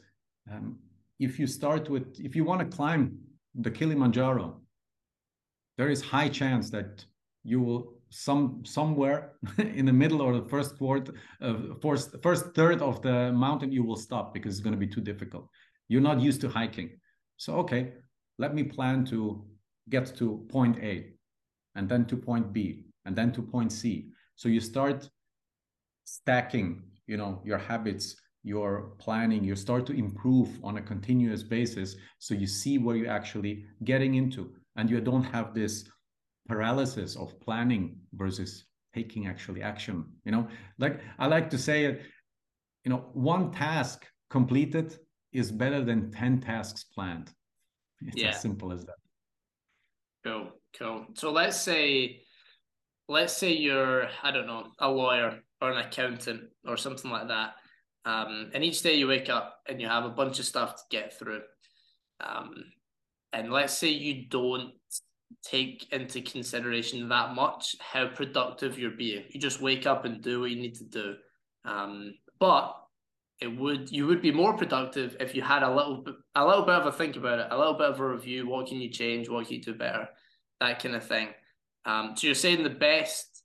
[0.52, 0.78] um,
[1.20, 3.18] if you start with if you want to climb
[3.56, 4.62] the Kilimanjaro,
[5.78, 7.06] there is high chance that
[7.44, 12.82] you will some somewhere in the middle or the first quarter, uh, first first third
[12.82, 15.48] of the mountain you will stop because it's going to be too difficult.
[15.88, 17.00] You're not used to hiking,
[17.38, 17.94] so okay,
[18.38, 19.46] let me plan to
[19.90, 21.14] get to point A,
[21.76, 25.10] and then to point B, and then to point C so you start
[26.06, 31.98] stacking, you know, your habits, your planning, you start to improve on a continuous basis.
[32.20, 35.90] So you see where you're actually getting into, and you don't have this
[36.50, 40.06] paralysis of planning versus taking actually action.
[40.26, 40.48] You know,
[40.80, 42.02] like I like to say it,
[42.84, 44.98] you know, one task completed
[45.32, 47.32] is better than 10 tasks planned.
[48.02, 48.30] It's yeah.
[48.30, 48.96] as simple as that.
[50.26, 51.06] Cool, cool.
[51.16, 52.22] So let's say
[53.08, 57.54] let's say you're I don't know a lawyer or an accountant or something like that,
[58.06, 60.82] um, and each day you wake up and you have a bunch of stuff to
[60.90, 61.42] get through,
[62.22, 62.52] um,
[63.34, 64.74] and let's say you don't
[65.44, 69.24] take into consideration that much how productive you're being.
[69.30, 71.16] You just wake up and do what you need to do,
[71.66, 72.76] um, but
[73.42, 76.76] it would you would be more productive if you had a little a little bit
[76.76, 78.48] of a think about it, a little bit of a review.
[78.48, 79.30] What can you change?
[79.30, 80.10] What can you do better?
[80.60, 81.30] That kind of thing.
[81.86, 83.44] Um, so you're saying the best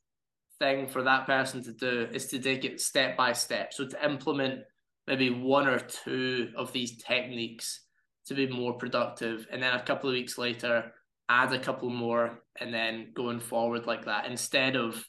[0.59, 3.73] thing for that person to do is to take it step by step.
[3.73, 4.61] So to implement
[5.07, 7.81] maybe one or two of these techniques
[8.27, 10.93] to be more productive, and then a couple of weeks later,
[11.29, 15.03] add a couple more, and then going forward like that instead of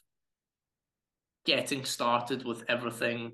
[1.44, 3.32] getting started with everything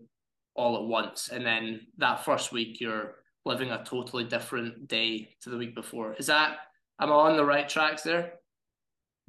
[0.54, 1.28] all at once.
[1.28, 6.14] And then that first week, you're living a totally different day to the week before.
[6.14, 6.56] Is that,
[7.00, 8.34] am I on the right tracks there?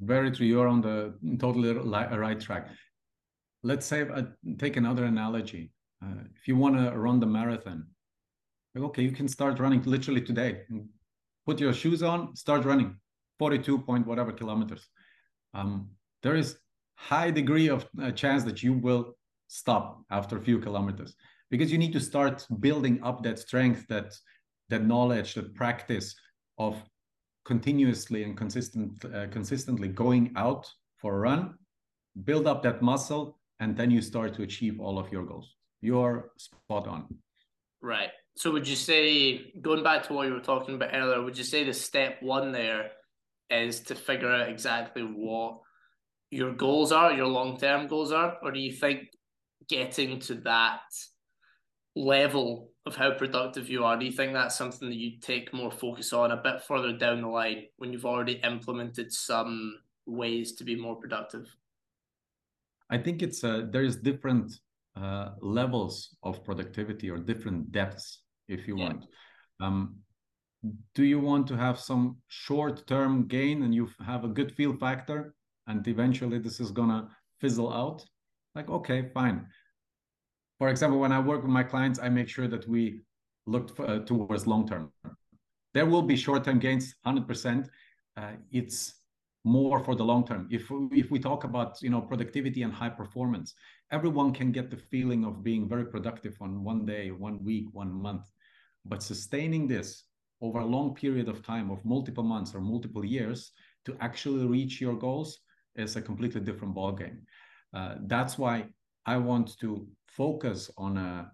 [0.00, 0.46] Very true.
[0.46, 2.68] You're on the totally right track.
[3.62, 4.24] Let's say, uh,
[4.58, 5.72] take another analogy.
[6.04, 7.86] Uh, if you want to run the marathon,
[8.76, 10.62] okay, you can start running literally today.
[11.46, 12.96] Put your shoes on, start running,
[13.38, 14.86] 42 point whatever kilometers.
[15.54, 15.90] Um,
[16.22, 16.56] there is
[16.96, 19.16] high degree of uh, chance that you will
[19.48, 21.14] stop after a few kilometers
[21.50, 24.14] because you need to start building up that strength, that
[24.70, 26.14] that knowledge, that practice
[26.58, 26.82] of
[27.44, 31.54] continuously and consistent uh, consistently going out for a run
[32.22, 35.54] build up that muscle and then you start to achieve all of your goals.
[35.80, 37.06] You're spot on.
[37.82, 38.10] Right.
[38.36, 41.44] So would you say going back to what you were talking about earlier would you
[41.44, 42.90] say the step one there
[43.50, 45.58] is to figure out exactly what
[46.30, 49.08] your goals are your long-term goals are or do you think
[49.68, 50.80] getting to that
[51.96, 55.70] level of how productive you are, do you think that's something that you take more
[55.70, 59.74] focus on a bit further down the line when you've already implemented some
[60.06, 61.46] ways to be more productive?
[62.90, 64.52] I think it's uh, there's different
[65.00, 68.84] uh, levels of productivity or different depths, if you yeah.
[68.84, 69.06] want.
[69.60, 69.96] Um,
[70.94, 74.74] do you want to have some short term gain and you have a good feel
[74.76, 75.34] factor
[75.66, 77.08] and eventually this is gonna
[77.40, 78.04] fizzle out?
[78.54, 79.46] Like okay fine.
[80.58, 83.02] For example when i work with my clients i make sure that we
[83.46, 84.92] look for, uh, towards long term
[85.74, 87.68] there will be short term gains 100%
[88.16, 88.94] uh, it's
[89.44, 92.88] more for the long term if if we talk about you know productivity and high
[92.88, 93.54] performance
[93.90, 97.92] everyone can get the feeling of being very productive on one day one week one
[97.92, 98.26] month.
[98.84, 100.04] But sustaining this
[100.44, 103.52] over a long period of time of multiple months or multiple years
[103.86, 105.38] to actually reach your goals
[105.74, 107.18] is a completely different ballgame.
[107.72, 108.66] Uh, that's why
[109.06, 111.32] I want to focus on a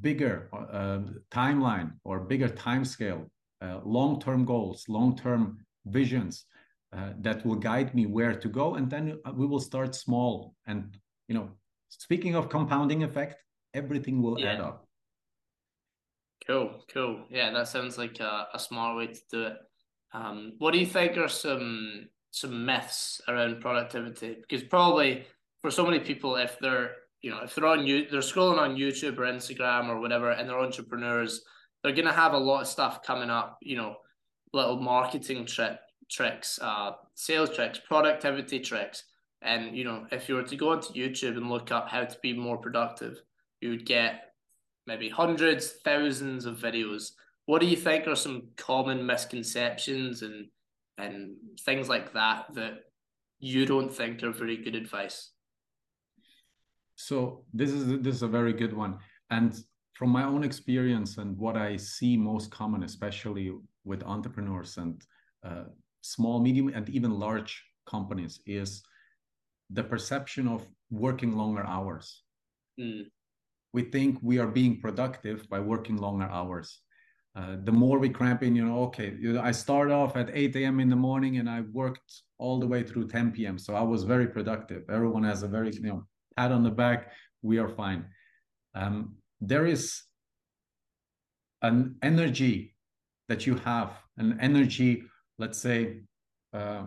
[0.00, 3.30] bigger uh, timeline or bigger time scale,
[3.60, 6.44] uh, long-term goals, long-term visions
[6.96, 10.54] uh, that will guide me where to go, and then we will start small.
[10.66, 10.96] And
[11.28, 11.50] you know,
[11.90, 13.36] speaking of compounding effect,
[13.74, 14.52] everything will yeah.
[14.52, 14.87] add up.
[16.48, 17.26] Cool, cool.
[17.30, 19.56] Yeah, that sounds like a, a smart way to do it.
[20.14, 24.36] Um, what do you think are some some myths around productivity?
[24.40, 25.26] Because probably
[25.60, 28.76] for so many people, if they're you know if they're on you they're scrolling on
[28.76, 31.42] YouTube or Instagram or whatever, and they're entrepreneurs,
[31.82, 33.58] they're gonna have a lot of stuff coming up.
[33.60, 33.96] You know,
[34.54, 35.76] little marketing trick
[36.10, 39.04] tricks, uh, sales tricks, productivity tricks.
[39.42, 42.18] And you know, if you were to go onto YouTube and look up how to
[42.22, 43.20] be more productive,
[43.60, 44.27] you would get
[44.88, 47.12] maybe hundreds, thousands of videos.
[47.44, 50.48] What do you think are some common misconceptions and
[51.04, 52.74] and things like that that
[53.38, 55.18] you don't think are very good advice?
[56.96, 58.98] So this is this is a very good one,
[59.30, 59.50] and
[59.98, 63.46] from my own experience and what I see most common, especially
[63.84, 64.94] with entrepreneurs and
[65.48, 65.64] uh,
[66.00, 67.52] small, medium, and even large
[67.94, 68.82] companies, is
[69.70, 72.22] the perception of working longer hours.
[72.80, 73.06] Mm
[73.72, 76.80] we think we are being productive by working longer hours.
[77.36, 80.30] Uh, the more we cramp in, you know, okay, you know, I start off at
[80.32, 80.80] 8 a.m.
[80.80, 83.58] in the morning and I worked all the way through 10 p.m.
[83.58, 84.82] So I was very productive.
[84.90, 86.04] Everyone has a very, you know,
[86.36, 87.12] pat on the back.
[87.42, 88.06] We are fine.
[88.74, 90.02] Um, there is
[91.62, 92.74] an energy
[93.28, 95.04] that you have, an energy,
[95.38, 96.00] let's say,
[96.52, 96.86] uh,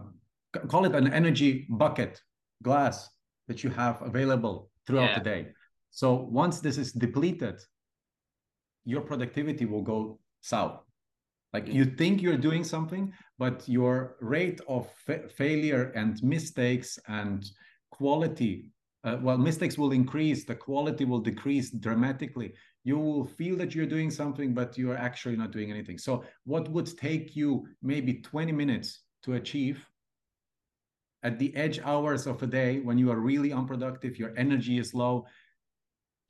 [0.68, 2.20] call it an energy bucket
[2.64, 3.08] glass
[3.48, 5.20] that you have available throughout yeah.
[5.20, 5.48] the day
[5.92, 7.62] so once this is depleted,
[8.86, 10.82] your productivity will go south.
[11.54, 17.46] Like you think you're doing something, but your rate of fa- failure and mistakes and
[17.92, 18.72] quality,
[19.04, 22.54] uh, well, mistakes will increase, the quality will decrease dramatically.
[22.86, 25.98] You will feel that you're doing something, but you're actually not doing anything.
[25.98, 29.86] So, what would take you maybe 20 minutes to achieve
[31.24, 34.94] at the edge hours of a day when you are really unproductive, your energy is
[34.94, 35.26] low,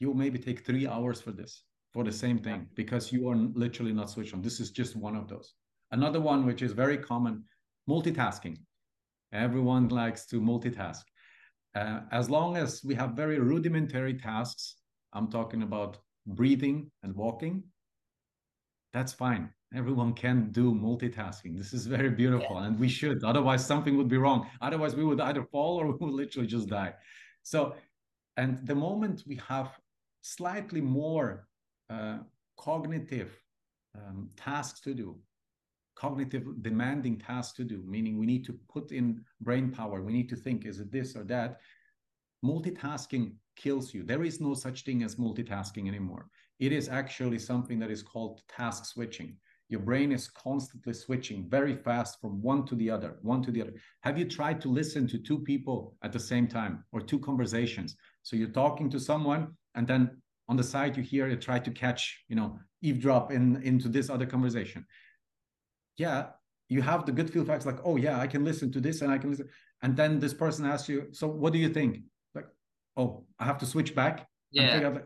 [0.02, 3.94] you maybe take three hours for this for the same thing because you are literally
[3.94, 4.42] not switched on.
[4.42, 5.54] This is just one of those.
[5.92, 7.44] Another one, which is very common,
[7.88, 8.58] multitasking.
[9.32, 11.04] Everyone likes to multitask.
[11.76, 14.78] Uh, as long as we have very rudimentary tasks,
[15.14, 17.64] I'm talking about breathing and walking,
[18.94, 19.50] that's fine.
[19.74, 21.58] Everyone can do multitasking.
[21.58, 22.68] This is very beautiful, yeah.
[22.68, 23.24] and we should.
[23.24, 24.48] Otherwise, something would be wrong.
[24.62, 26.94] Otherwise, we would either fall or we would literally just die.
[27.44, 27.76] So,
[28.36, 29.70] and the moment we have
[30.22, 31.48] slightly more
[31.90, 32.20] uh,
[32.58, 33.32] cognitive
[33.96, 35.18] um, tasks to do,
[35.96, 40.30] cognitive demanding tasks to do, meaning we need to put in brain power, we need
[40.30, 41.60] to think, is it this or that?
[42.44, 44.04] Multitasking kills you.
[44.04, 46.28] There is no such thing as multitasking anymore.
[46.60, 49.36] It is actually something that is called task switching.
[49.70, 53.62] Your brain is constantly switching very fast from one to the other, one to the
[53.62, 53.74] other.
[54.02, 57.96] Have you tried to listen to two people at the same time or two conversations?
[58.22, 61.72] So you're talking to someone and then on the side you hear it try to
[61.72, 64.86] catch you know eavesdrop in into this other conversation.
[65.98, 66.28] Yeah
[66.72, 69.12] you have the good feel facts like oh yeah i can listen to this and
[69.12, 69.50] i can listen.
[69.84, 72.00] And then this person asks you so what do you think?
[72.34, 72.48] Like
[72.98, 74.90] oh i have to switch back yeah.
[74.90, 75.06] like,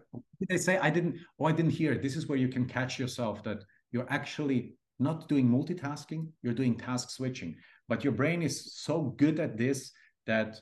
[0.49, 0.77] they say?
[0.77, 3.59] I didn't oh i didn't hear this is where you can catch yourself that
[3.91, 7.55] you're actually not doing multitasking you're doing task switching.
[7.87, 9.91] But your brain is so good at this
[10.25, 10.55] that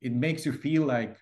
[0.00, 1.16] it makes you feel like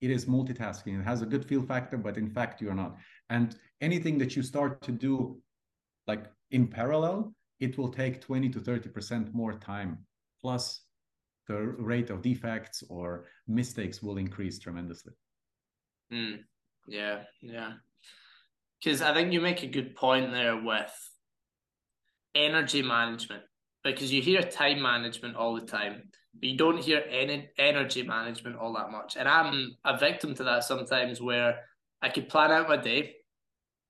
[0.00, 1.00] it is multitasking.
[1.00, 2.96] It has a good feel factor, but in fact, you're not.
[3.30, 5.40] And anything that you start to do
[6.06, 9.98] like in parallel, it will take 20 to 30% more time.
[10.40, 10.82] Plus,
[11.46, 15.12] the rate of defects or mistakes will increase tremendously.
[16.12, 16.40] Mm,
[16.86, 17.72] yeah, yeah.
[18.82, 20.92] Because I think you make a good point there with
[22.34, 23.42] energy management
[23.82, 26.10] because you hear time management all the time
[26.40, 29.16] you don't hear any energy management all that much.
[29.16, 31.60] And I'm a victim to that sometimes where
[32.02, 33.14] I could plan out my day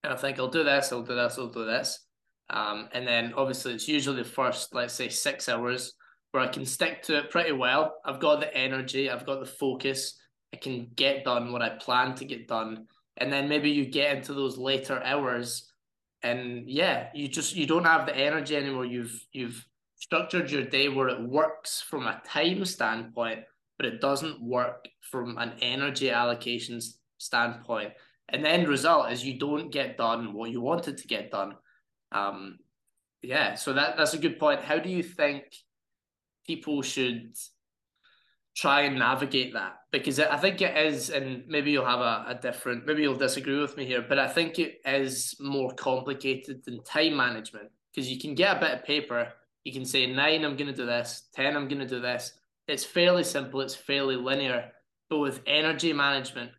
[0.03, 2.07] and I think I'll do this, I'll do this, I'll do this.
[2.51, 5.95] Um, and then obviously it's usually the first, let's say, six hours
[6.31, 7.97] where I can stick to it pretty well.
[8.05, 10.19] I've got the energy, I've got the focus,
[10.53, 12.87] I can get done what I plan to get done.
[13.19, 15.73] And then maybe you get into those later hours
[16.23, 18.85] and yeah, you just you don't have the energy anymore.
[18.85, 19.65] You've you've
[19.99, 23.41] structured your day where it works from a time standpoint,
[23.77, 26.81] but it doesn't work from an energy allocation
[27.19, 27.93] standpoint.
[28.29, 31.57] And the end result is you don't get done what you wanted to get done.
[32.13, 32.59] Um,
[33.23, 34.63] yeah, so that that's a good point.
[34.63, 35.45] How do you think
[36.47, 37.37] people should
[38.57, 39.79] try and navigate that?
[39.91, 43.59] Because I think it is, and maybe you'll have a, a different, maybe you'll disagree
[43.59, 48.21] with me here, but I think it is more complicated than time management because you
[48.21, 49.33] can get a bit of paper,
[49.65, 52.33] you can say nine, I'm going to do this, 10, I'm going to do this.
[52.67, 54.73] It's fairly simple, it's fairly linear.
[55.11, 56.51] But with energy management,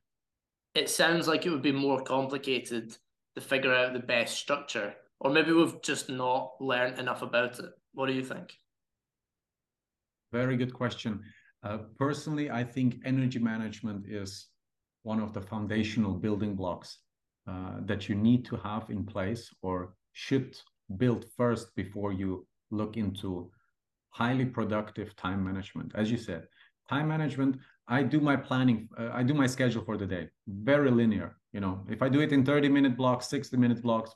[0.76, 2.98] it sounds like it would be more complicated
[3.36, 4.96] to figure out the best structure.
[5.20, 7.72] Or maybe we've just not learned enough about it.
[7.94, 8.54] What do you think?
[10.32, 11.22] Very good question.
[11.64, 14.48] Uh, personally, I think energy management is
[15.04, 17.00] one of the foundational building blocks
[17.48, 20.58] uh, that you need to have in place or should
[20.98, 23.52] build first before you look into
[24.10, 25.92] highly productive time management.
[25.96, 26.48] As you said,
[26.90, 27.58] time management,
[27.88, 31.38] I do my planning, uh, I do my schedule for the day, very linear.
[31.54, 34.12] You know, if I do it in 30 minute blocks, 60 minute blocks,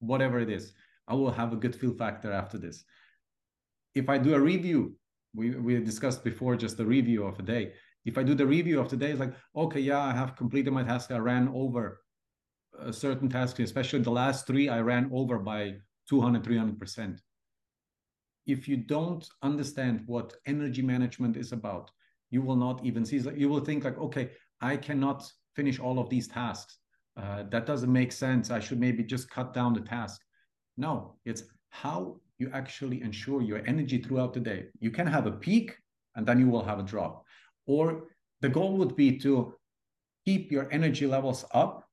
[0.00, 0.72] whatever it is,
[1.08, 2.84] I will have a good feel factor after this.
[3.94, 4.96] If I do a review,
[5.34, 7.72] we, we discussed before just the review of a day.
[8.04, 10.72] If I do the review of the day, it's like, okay, yeah, I have completed
[10.72, 11.10] my task.
[11.10, 12.00] I ran over
[12.80, 15.74] a certain task, especially the last three, I ran over by
[16.08, 17.18] 200, 300%.
[18.46, 21.90] If you don't understand what energy management is about,
[22.30, 24.30] you will not even see, you will think like, okay,
[24.60, 26.78] I cannot finish all of these tasks.
[27.16, 28.50] Uh, that doesn't make sense.
[28.50, 30.22] I should maybe just cut down the task.
[30.76, 34.66] No, it's how you actually ensure your energy throughout the day.
[34.80, 35.76] You can have a peak
[36.16, 37.24] and then you will have a drop.
[37.66, 38.08] Or
[38.40, 39.54] the goal would be to
[40.24, 41.84] keep your energy levels up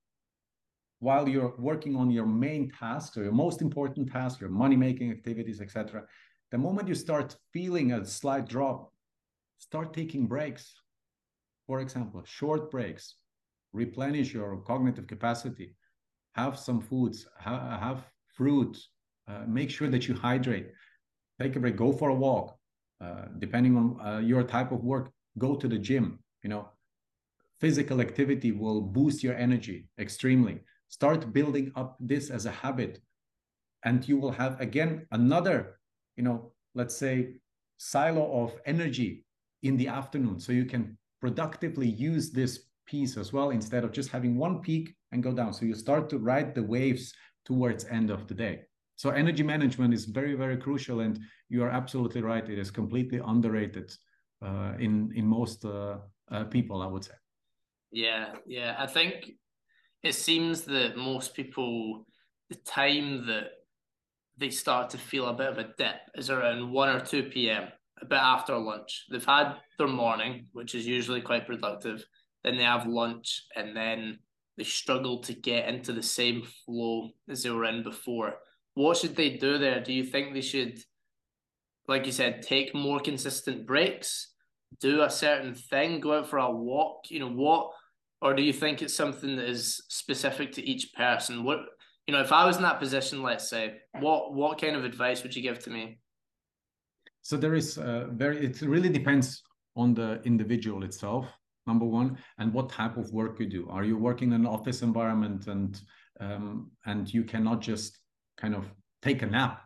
[1.00, 5.12] while you're working on your main tasks or your most important tasks, your money making
[5.12, 6.04] activities, etc.
[6.52, 8.92] The moment you start feeling a slight drop,
[9.60, 10.74] start taking breaks.
[11.68, 13.16] For example, short breaks,
[13.74, 15.76] replenish your cognitive capacity,
[16.34, 18.78] have some foods, ha- have fruit,
[19.28, 20.72] uh, make sure that you hydrate,
[21.40, 22.56] take a break, go for a walk.
[23.02, 26.20] Uh, depending on uh, your type of work, go to the gym.
[26.44, 26.70] You know,
[27.62, 30.60] physical activity will boost your energy extremely.
[30.90, 33.00] Start building up this as a habit,
[33.84, 35.79] and you will have again another,
[36.20, 37.16] you know, let's say
[37.78, 39.24] silo of energy
[39.64, 42.54] in the afternoon, so you can productively use this
[42.86, 45.54] piece as well instead of just having one peak and go down.
[45.54, 47.14] So you start to ride the waves
[47.46, 48.56] towards end of the day.
[48.98, 51.18] So energy management is very, very crucial, and
[51.48, 52.50] you are absolutely right.
[52.50, 53.90] It is completely underrated
[54.46, 56.00] uh, in in most uh,
[56.34, 57.18] uh, people, I would say.
[57.92, 58.76] Yeah, yeah.
[58.78, 59.14] I think
[60.04, 62.06] it seems that most people,
[62.50, 63.46] the time that
[64.40, 67.68] they start to feel a bit of a dip is around one or two p.m.
[68.02, 69.06] A bit after lunch.
[69.12, 72.04] They've had their morning, which is usually quite productive.
[72.44, 74.20] Then they have lunch, and then
[74.58, 78.36] they struggle to get into the same flow as they were in before
[78.80, 79.82] what should they do there?
[79.82, 80.80] Do you think they should,
[81.90, 84.32] like you said, take more consistent breaks,
[84.80, 87.10] do a certain thing, go out for a walk?
[87.10, 87.72] You know what,
[88.22, 91.44] or do you think it's something that is specific to each person?
[91.44, 91.60] What
[92.10, 95.22] you know, if I was in that position, let's say, what what kind of advice
[95.22, 96.00] would you give to me?
[97.22, 98.44] So there is uh, very.
[98.44, 99.44] It really depends
[99.76, 101.28] on the individual itself.
[101.68, 103.70] Number one, and what type of work you do.
[103.70, 105.80] Are you working in an office environment and
[106.20, 108.00] um, and you cannot just
[108.42, 108.66] kind of
[109.04, 109.62] take a nap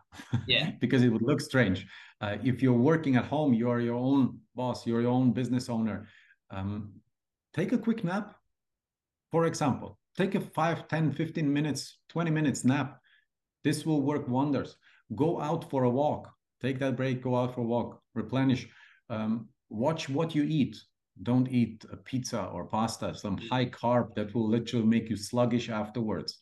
[0.46, 1.86] yeah because it would look strange
[2.20, 6.06] uh, if you're working at home you're your own boss you're your own business owner
[6.52, 6.92] um,
[7.52, 8.36] take a quick nap
[9.32, 12.98] for example take a 5 10 15 minutes 20 minutes nap
[13.64, 14.76] this will work wonders
[15.14, 18.66] go out for a walk take that break go out for a walk replenish
[19.10, 20.74] um, watch what you eat
[21.22, 23.48] don't eat a pizza or pasta some mm.
[23.50, 26.38] high carb that will literally make you sluggish afterwards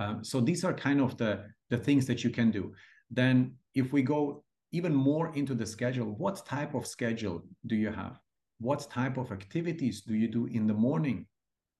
[0.00, 2.72] um, so these are kind of the the things that you can do.
[3.10, 7.90] Then, if we go even more into the schedule, what type of schedule do you
[7.90, 8.18] have?
[8.58, 11.26] What type of activities do you do in the morning?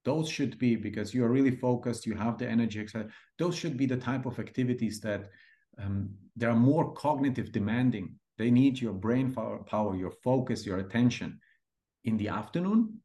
[0.04, 2.86] Those should be because you are really focused, you have the energy.
[3.38, 5.28] Those should be the type of activities that
[5.78, 8.14] um, they are more cognitive demanding.
[8.38, 11.38] They need your brain power, your focus, your attention.
[12.04, 12.98] In the afternoon,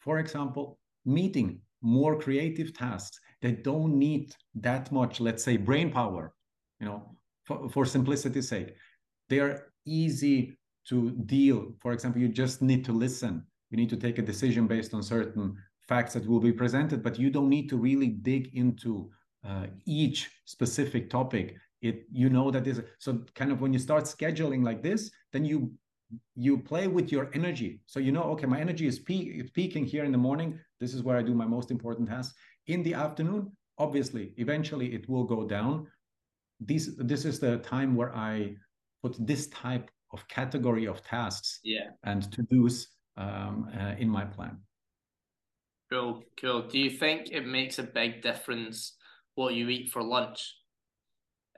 [0.00, 6.32] for example, meeting more creative tasks they don't need that much, let's say, brain power.
[6.80, 8.74] you know, for, for simplicity's sake.
[9.28, 10.58] They are easy
[10.88, 11.72] to deal.
[11.80, 13.44] For example, you just need to listen.
[13.70, 15.56] You need to take a decision based on certain
[15.88, 19.10] facts that will be presented, but you don't need to really dig into
[19.46, 21.56] uh, each specific topic.
[21.82, 25.44] It you know that is so kind of when you start scheduling like this, then
[25.44, 25.72] you
[26.34, 27.80] you play with your energy.
[27.86, 30.58] So you know, okay, my energy is peak, peaking here in the morning.
[30.80, 32.34] This is where I do my most important tasks.
[32.66, 35.86] In the afternoon, obviously, eventually it will go down.
[36.58, 38.56] This this is the time where I
[39.02, 41.90] put this type of category of tasks yeah.
[42.04, 44.58] and to dos um, uh, in my plan.
[45.90, 46.62] Cool, cool.
[46.62, 48.96] Do you think it makes a big difference
[49.34, 50.56] what you eat for lunch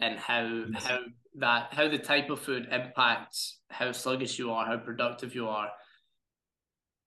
[0.00, 0.86] and how yes.
[0.86, 0.98] how
[1.36, 5.68] that how the type of food impacts how sluggish you are, how productive you are?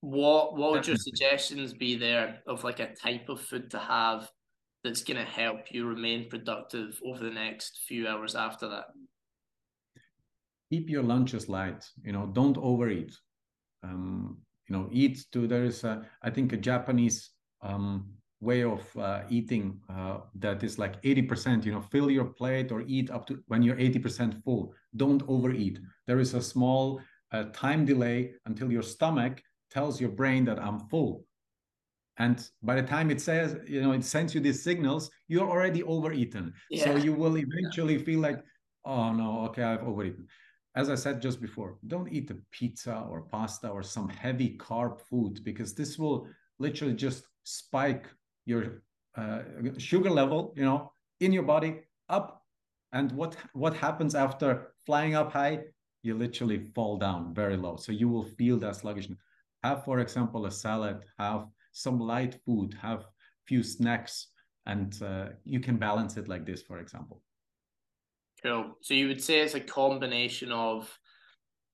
[0.01, 4.29] What what would your suggestions be there of like a type of food to have
[4.83, 8.85] that's going to help you remain productive over the next few hours after that?
[10.71, 11.85] Keep your lunches light.
[12.03, 13.11] You know, don't overeat.
[13.83, 15.47] Um, you know, eat too.
[15.47, 17.31] there is a, I think a Japanese
[17.61, 22.71] um, way of uh, eating uh, that is like 80% you know fill your plate
[22.71, 26.99] or eat up to when you're 80% full don't overeat there is a small
[27.31, 31.23] uh, time delay until your stomach tells your brain that i'm full
[32.17, 35.83] and by the time it says you know it sends you these signals you're already
[35.83, 36.83] overeaten yeah.
[36.83, 38.03] so you will eventually yeah.
[38.03, 38.43] feel like
[38.85, 40.27] oh no okay i've overeaten
[40.75, 44.99] as i said just before don't eat a pizza or pasta or some heavy carb
[45.01, 46.27] food because this will
[46.59, 48.05] literally just spike
[48.45, 48.83] your
[49.17, 49.41] uh,
[49.77, 52.43] sugar level, you know, in your body up.
[52.93, 55.59] And what what happens after flying up high?
[56.03, 57.75] You literally fall down very low.
[57.77, 59.19] So you will feel that sluggishness.
[59.63, 61.05] Have, for example, a salad.
[61.19, 62.75] Have some light food.
[62.81, 63.05] Have
[63.45, 64.27] few snacks,
[64.65, 67.21] and uh, you can balance it like this, for example.
[68.43, 68.77] Cool.
[68.81, 70.89] So you would say it's a combination of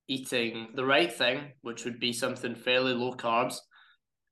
[0.07, 3.57] eating the right thing, which would be something fairly low carbs,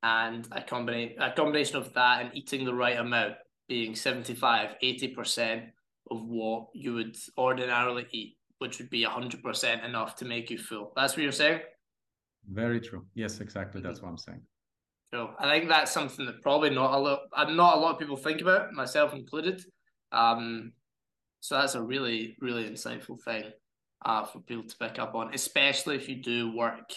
[0.06, 3.34] and a combination a combination of that and eating the right amount
[3.68, 5.64] being 75 80%
[6.12, 10.94] of what you would ordinarily eat which would be 100% enough to make you full.
[10.96, 11.60] That's what you're saying?
[12.50, 13.06] Very true.
[13.16, 13.82] Yes exactly.
[13.82, 14.42] That's what i'm saying.
[15.12, 17.20] So i think that's something that probably not a lot
[17.50, 19.62] not a lot of people think about myself included.
[20.12, 20.74] Um
[21.48, 23.44] so that's a really really insightful thing
[24.06, 26.92] uh, for people to pick up on especially if you do work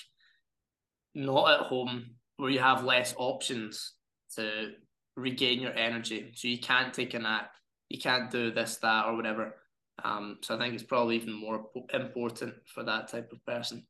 [1.15, 3.95] not at home where you have less options
[4.37, 4.71] to
[5.19, 6.33] regain your energy.
[6.35, 7.51] So you can't take a nap,
[7.89, 9.57] you can't do this, that, or whatever.
[10.03, 13.85] Um, so I think it's probably even more important for that type of person.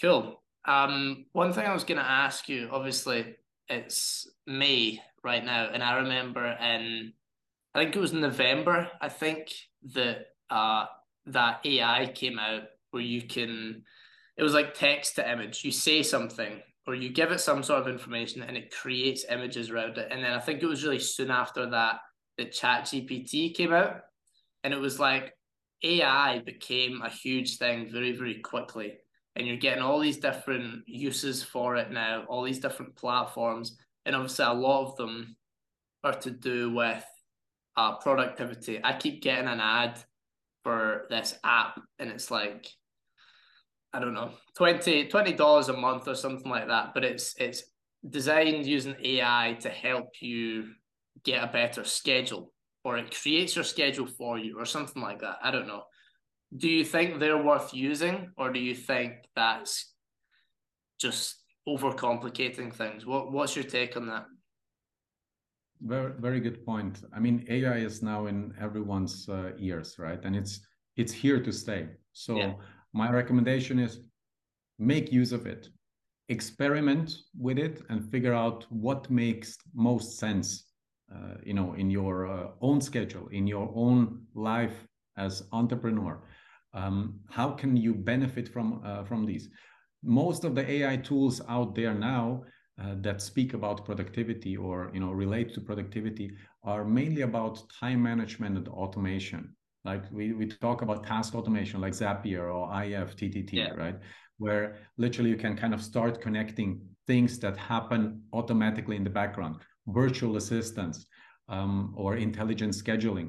[0.00, 0.42] Cool.
[0.64, 3.34] Um, one thing I was going to ask you, obviously,
[3.68, 7.12] it's May right now, and I remember in,
[7.76, 8.90] I think it was November.
[9.02, 9.52] I think
[9.92, 10.86] that uh
[11.26, 13.82] that AI came out where you can,
[14.38, 15.62] it was like text to image.
[15.62, 19.68] You say something, or you give it some sort of information and it creates images
[19.68, 20.08] around it.
[20.10, 21.96] And then I think it was really soon after that
[22.38, 24.00] that Chat GPT came out.
[24.64, 25.34] And it was like
[25.84, 28.94] AI became a huge thing very, very quickly.
[29.34, 33.76] And you're getting all these different uses for it now, all these different platforms.
[34.06, 35.36] And obviously, a lot of them
[36.04, 37.04] are to do with
[37.76, 38.80] uh, productivity.
[38.82, 39.98] I keep getting an ad
[40.62, 42.66] for this app, and it's like
[43.92, 46.92] I don't know, 20 dollars a month or something like that.
[46.92, 47.62] But it's it's
[48.08, 50.66] designed using AI to help you
[51.24, 52.52] get a better schedule,
[52.84, 55.38] or it creates your schedule for you, or something like that.
[55.42, 55.84] I don't know.
[56.56, 59.92] Do you think they're worth using, or do you think that's
[61.00, 63.06] just overcomplicating things?
[63.06, 64.26] What What's your take on that?
[65.80, 67.02] Very very good point.
[67.14, 70.24] I mean, AI is now in everyone's uh, ears, right?
[70.24, 70.60] And it's
[70.96, 71.88] it's here to stay.
[72.12, 72.36] So.
[72.36, 72.54] Yeah
[72.96, 74.00] my recommendation is
[74.78, 75.68] make use of it
[76.28, 80.64] experiment with it and figure out what makes most sense
[81.14, 86.22] uh, you know in your uh, own schedule in your own life as entrepreneur
[86.72, 89.50] um, how can you benefit from uh, from these
[90.02, 92.42] most of the ai tools out there now
[92.82, 96.30] uh, that speak about productivity or you know relate to productivity
[96.62, 99.54] are mainly about time management and automation
[99.86, 103.72] like we, we talk about task automation like Zapier or IFTTT, yeah.
[103.74, 103.94] right?
[104.38, 109.56] Where literally you can kind of start connecting things that happen automatically in the background,
[109.86, 111.06] virtual assistants
[111.48, 113.28] um, or intelligent scheduling.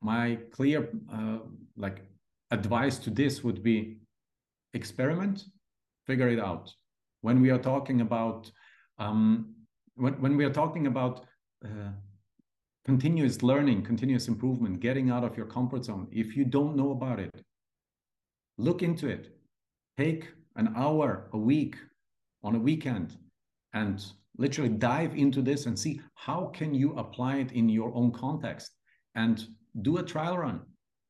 [0.00, 1.38] My clear uh,
[1.76, 2.04] like
[2.52, 3.98] advice to this would be
[4.74, 5.44] experiment,
[6.06, 6.72] figure it out.
[7.20, 8.50] When we are talking about
[8.98, 9.54] um,
[9.96, 11.26] when, when we are talking about
[11.64, 11.90] uh,
[12.84, 16.06] continuous learning, continuous improvement, getting out of your comfort zone.
[16.12, 17.42] If you don't know about it,
[18.58, 19.36] look into it.
[19.98, 21.76] Take an hour a week
[22.44, 23.16] on a weekend
[23.72, 24.04] and
[24.38, 28.70] literally dive into this and see how can you apply it in your own context
[29.14, 29.46] and
[29.82, 30.60] do a trial run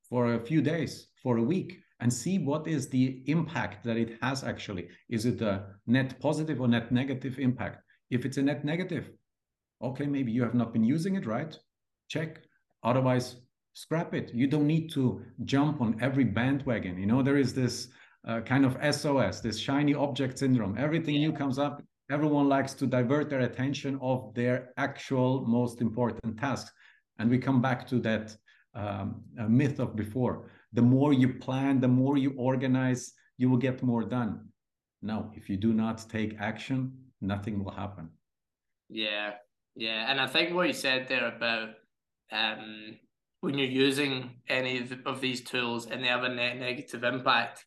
[0.09, 4.19] for a few days for a week and see what is the impact that it
[4.23, 4.89] has actually.
[5.09, 7.83] Is it a net positive or net negative impact?
[8.11, 9.11] If it's a net negative
[9.83, 11.57] okay maybe you have not been using it right?
[12.09, 12.43] Check.
[12.83, 13.37] Otherwise
[13.75, 14.31] scrap it.
[14.35, 16.99] You don't need to jump on every bandwagon.
[16.99, 17.89] You know there is this
[18.27, 20.77] uh, kind of sos this shiny object syndrome.
[20.79, 21.83] Everything new comes up.
[22.11, 26.71] Everyone likes to divert their attention of their actual most important tasks.
[27.19, 28.37] And we come back to that
[28.75, 33.03] um, myth of before the more you plan the more you organize
[33.39, 34.33] you will get more done
[35.03, 36.79] now if you do not take action
[37.21, 38.09] nothing will happen
[38.89, 39.33] yeah
[39.75, 41.71] yeah and i think what you said there about
[42.33, 42.97] um,
[43.41, 47.65] when you're using any of these tools and they have a net negative impact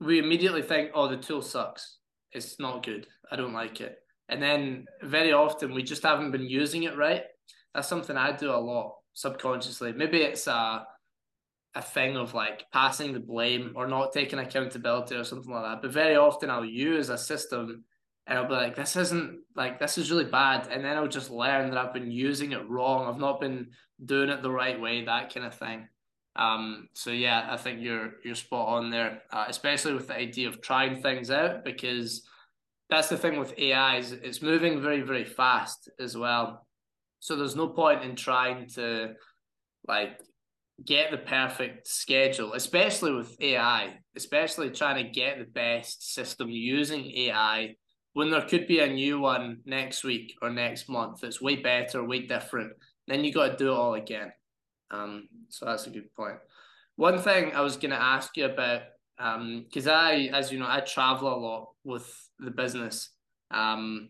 [0.00, 1.98] we immediately think oh the tool sucks
[2.32, 3.98] it's not good I don't like it.
[4.28, 7.24] And then very often we just haven't been using it right.
[7.74, 9.92] That's something I do a lot subconsciously.
[9.92, 10.86] Maybe it's a
[11.74, 15.82] a thing of like passing the blame or not taking accountability or something like that.
[15.82, 17.84] But very often I'll use a system
[18.26, 20.68] and I'll be like, this isn't like this is really bad.
[20.70, 23.06] And then I'll just learn that I've been using it wrong.
[23.06, 23.68] I've not been
[24.04, 25.88] doing it the right way, that kind of thing.
[26.36, 30.48] Um, so yeah, I think you're you're spot on there, uh, especially with the idea
[30.48, 32.26] of trying things out because
[32.90, 36.66] that's the thing with AI is it's moving very very fast as well.
[37.20, 39.14] So there's no point in trying to
[39.86, 40.20] like
[40.84, 47.10] get the perfect schedule, especially with AI, especially trying to get the best system using
[47.16, 47.76] AI
[48.14, 52.04] when there could be a new one next week or next month that's way better,
[52.04, 52.72] way different.
[53.06, 54.32] Then you got to do it all again.
[54.90, 56.36] Um, so that's a good point.
[56.96, 58.82] One thing I was going to ask you about
[59.18, 62.10] um because i as you know i travel a lot with
[62.40, 63.10] the business
[63.50, 64.08] um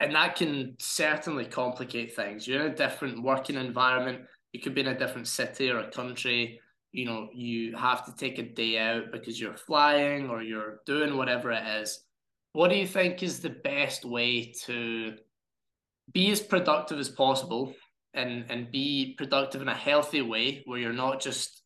[0.00, 4.20] and that can certainly complicate things you're in a different working environment
[4.52, 6.60] you could be in a different city or a country.
[6.92, 11.16] You know you have to take a day out because you're flying or you're doing
[11.16, 12.04] whatever it is.
[12.52, 15.14] What do you think is the best way to
[16.12, 17.74] be as productive as possible
[18.12, 21.62] and and be productive in a healthy way where you're not just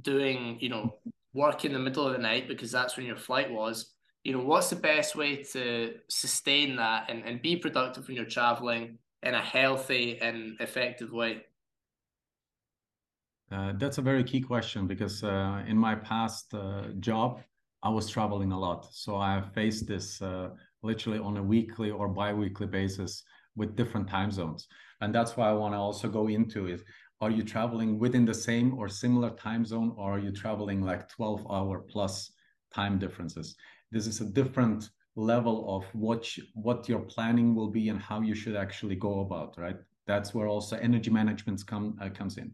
[0.00, 0.94] doing you know
[1.34, 3.92] work in the middle of the night because that's when your flight was?
[4.24, 8.24] You know what's the best way to sustain that and, and be productive when you're
[8.24, 11.42] traveling in a healthy and effective way
[13.52, 17.40] uh, that's a very key question because uh, in my past uh, job
[17.82, 18.88] i was traveling a lot.
[18.92, 20.48] So i faced this uh,
[20.82, 23.22] literally on a weekly or bi-weekly basis
[23.54, 24.66] with different time zones.
[25.00, 26.82] And that's why i want to also go into it.
[27.20, 31.08] Are you traveling within the same or similar time zone or are you traveling like
[31.08, 32.32] 12 hour plus
[32.74, 33.56] time differences?
[33.92, 38.34] This is a different level of what what your planning will be and how you
[38.34, 39.76] should actually go about right?
[40.06, 42.52] That's where also energy management come uh, comes in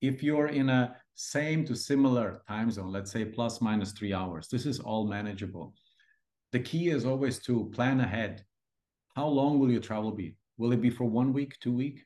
[0.00, 4.48] if you're in a same to similar time zone let's say plus minus 3 hours
[4.48, 5.74] this is all manageable
[6.52, 8.44] the key is always to plan ahead
[9.16, 12.04] how long will your travel be will it be for one week two week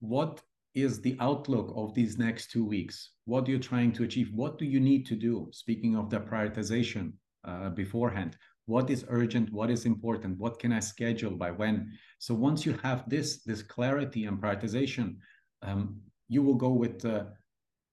[0.00, 0.42] what
[0.74, 3.10] is the outlook of these next two weeks?
[3.26, 4.30] What are you trying to achieve?
[4.32, 5.48] What do you need to do?
[5.52, 7.12] Speaking of the prioritization
[7.44, 8.36] uh, beforehand,
[8.66, 9.52] what is urgent?
[9.52, 10.38] What is important?
[10.38, 11.92] What can I schedule by when?
[12.18, 15.16] So once you have this this clarity and prioritization,
[15.62, 16.00] um,
[16.32, 17.24] you will go with uh,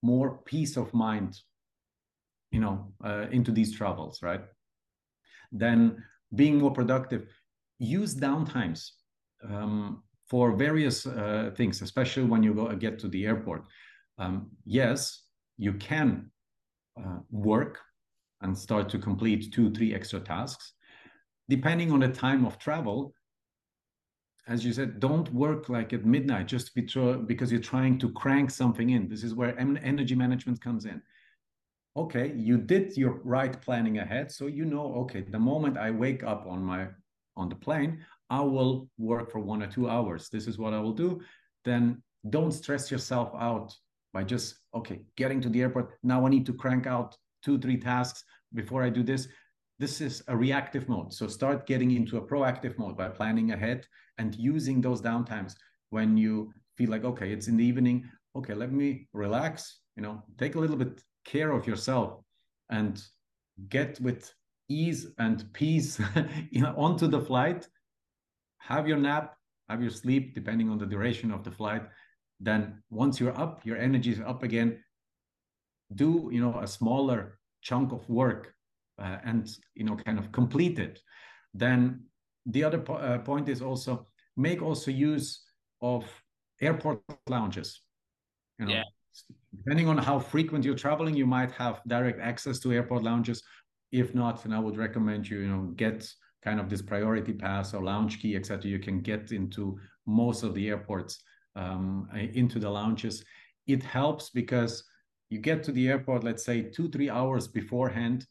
[0.02, 1.32] more peace of mind,
[2.52, 4.44] you know, uh, into these travels, right?
[5.52, 7.24] Then being more productive,
[7.80, 8.82] use downtimes.
[9.48, 13.64] Um, for various uh, things, especially when you go get to the airport.
[14.20, 15.24] Um, yes,
[15.58, 16.30] you can
[16.98, 17.80] uh, work
[18.42, 20.74] and start to complete two, three extra tasks.
[21.50, 23.14] Depending on the time of travel,
[24.50, 28.90] as you said, don't work like at midnight just because you're trying to crank something
[28.90, 29.08] in.
[29.08, 31.02] This is where energy management comes in.
[31.96, 34.94] Okay, you did your right planning ahead, so you know.
[35.02, 36.88] Okay, the moment I wake up on my
[37.38, 40.30] on the plane, I will work for one or two hours.
[40.30, 41.22] This is what I will do.
[41.64, 43.74] Then don't stress yourself out
[44.14, 45.98] by just, okay, getting to the airport.
[46.04, 48.24] Now I need to crank out two, three tasks
[48.54, 49.28] before I do this.
[49.80, 51.14] This is a reactive mode.
[51.14, 55.56] So start getting into a proactive mode by planning ahead and using those downtimes
[55.90, 58.10] when you feel like, okay, it's in the evening.
[58.36, 62.22] Okay, let me relax, you know, take a little bit care of yourself
[62.70, 63.02] and
[63.70, 64.34] get with
[64.68, 66.00] ease and peace
[66.52, 67.68] you know, onto the flight
[68.60, 69.36] have your nap,
[69.68, 71.84] have your sleep, depending on the duration of the flight,
[72.40, 74.84] then once you're up, your energy is up again.
[75.96, 78.54] Do you know a smaller chunk of work
[79.00, 81.00] uh, and you know kind of complete it.
[81.54, 82.04] Then
[82.46, 85.44] the other po- uh, point is also make also use
[85.82, 86.06] of
[86.62, 87.82] airport lounges.
[88.58, 88.84] You know, yeah.
[89.56, 93.42] depending on how frequent you're traveling, you might have direct access to airport lounges.
[93.92, 96.08] If not, then I would recommend you, you know, get
[96.44, 98.70] kind of this priority pass or lounge key, etc.
[98.70, 101.24] You can get into most of the airports
[101.56, 103.24] um, into the lounges.
[103.68, 104.84] It helps because
[105.30, 108.26] you get to the airport, let's say two, three hours beforehand,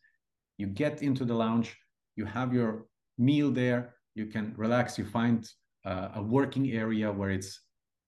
[0.58, 1.76] you get into the lounge,
[2.16, 2.86] you have your
[3.16, 5.48] meal there, you can relax, you find
[5.86, 7.60] uh, a working area where it's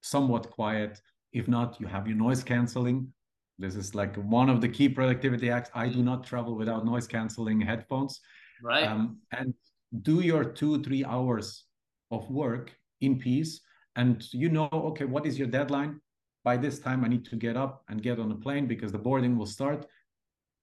[0.02, 1.00] somewhat quiet.
[1.32, 3.12] If not, you have your noise canceling.
[3.58, 5.70] This is like one of the key productivity acts.
[5.74, 8.20] I do not travel without noise canceling headphones.
[8.62, 8.86] Right.
[8.86, 9.54] Um, and
[10.02, 11.64] do your two, three hours
[12.10, 13.60] of work in peace.
[13.96, 16.00] And you know, okay, what is your deadline?
[16.42, 18.98] By this time, I need to get up and get on a plane because the
[18.98, 19.86] boarding will start.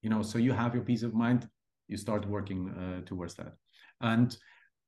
[0.01, 1.47] You know, so you have your peace of mind.
[1.87, 3.53] You start working uh, towards that.
[4.01, 4.35] And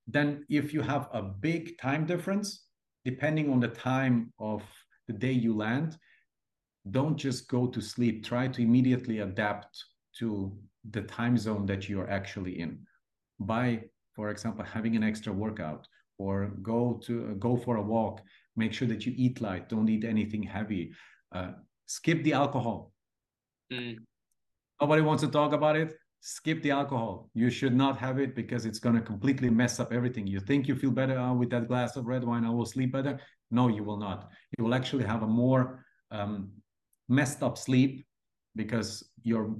[0.08, 2.66] then if you have a big time difference,
[3.06, 4.64] depending on the time of
[5.08, 5.98] the day you land,
[6.92, 8.26] don't just go to sleep.
[8.26, 9.84] Try to immediately adapt
[10.20, 10.58] to
[10.92, 12.80] the time zone that you're actually in
[13.40, 13.84] by,
[14.16, 15.88] for example, having an extra workout
[16.18, 18.22] or go to go for a walk.
[18.56, 19.70] Make sure that you eat light.
[19.70, 20.92] Don't eat anything heavy.
[21.32, 21.52] Uh,
[21.86, 22.92] skip the alcohol.
[23.72, 23.98] Mm.
[24.82, 27.30] Nobody wants to talk about it skip the alcohol.
[27.34, 30.28] You should not have it because it's going to completely mess up everything.
[30.28, 32.92] You think you feel better oh, with that glass of red wine, I will sleep
[32.92, 33.20] better.
[33.52, 34.30] No, you will not.
[34.58, 36.52] You will actually have a more um,
[37.08, 38.06] messed up sleep
[38.56, 39.56] because your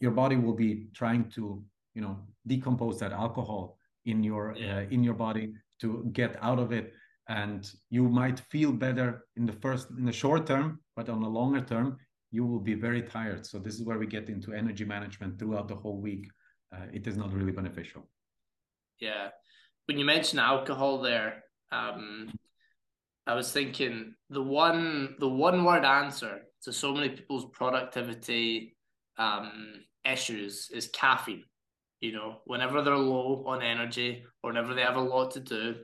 [0.00, 1.62] your body will be trying to
[1.94, 6.72] you know decompose that alcohol in your uh, in your body to get out of
[6.72, 6.92] it
[7.28, 11.28] and you might feel better in the first in the short term but on the
[11.28, 11.98] longer term
[12.30, 13.46] you will be very tired.
[13.46, 16.30] So this is where we get into energy management throughout the whole week.
[16.72, 18.08] Uh, it is not really beneficial.
[19.00, 19.28] Yeah,
[19.86, 22.30] when you mentioned alcohol there, um,
[23.26, 28.76] I was thinking the one the one word answer to so many people's productivity
[29.18, 31.44] um, issues is caffeine.
[32.00, 35.76] You know, whenever they're low on energy or whenever they have a lot to do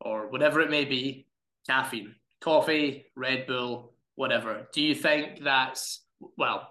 [0.00, 1.26] or whatever it may be,
[1.68, 4.68] caffeine, coffee, Red Bull, whatever.
[4.74, 6.04] Do you think that's
[6.36, 6.68] well?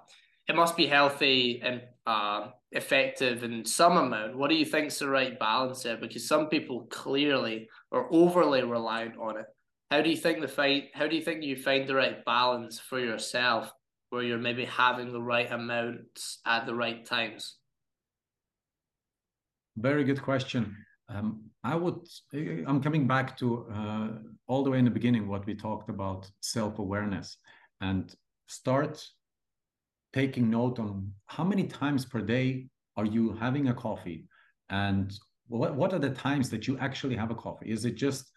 [0.48, 4.38] It must be healthy and uh, effective in some amount.
[4.38, 5.98] What do you think is the right balance there?
[5.98, 9.48] Because some people clearly are overly reliant on it.
[9.90, 10.90] How do you think the fight?
[10.94, 13.72] How do you think you find the right balance for yourself,
[14.12, 17.58] where you're maybe having the right amounts at the right times?
[19.76, 20.76] Very good question.
[21.10, 24.10] Um, I would, I'm coming back to uh,
[24.48, 27.38] all the way in the beginning what we talked about self awareness
[27.82, 28.14] and
[28.48, 29.04] start
[30.14, 34.26] taking note on how many times per day are you having a coffee
[34.70, 37.72] and what, what are the times that you actually have a coffee?
[37.72, 38.32] Is it just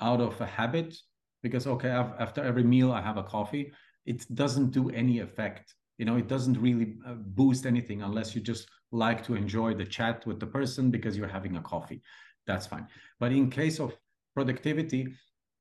[0.00, 0.96] out of a habit?
[1.42, 3.72] Because, okay, after every meal, I have a coffee.
[4.06, 5.74] It doesn't do any effect.
[5.98, 9.84] You know, it doesn't really uh, boost anything unless you just like to enjoy the
[9.84, 12.02] chat with the person because you're having a coffee.
[12.46, 12.86] That's fine.
[13.20, 13.94] But in case of
[14.34, 15.14] productivity,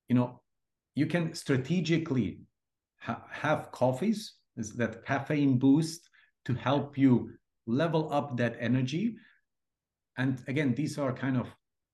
[0.08, 0.42] you know,
[0.96, 2.40] you can strategically
[3.00, 6.10] ha- have coffees, that caffeine boost
[6.46, 7.32] to help you
[7.68, 9.18] level up that energy.
[10.18, 11.48] And again, these are kind of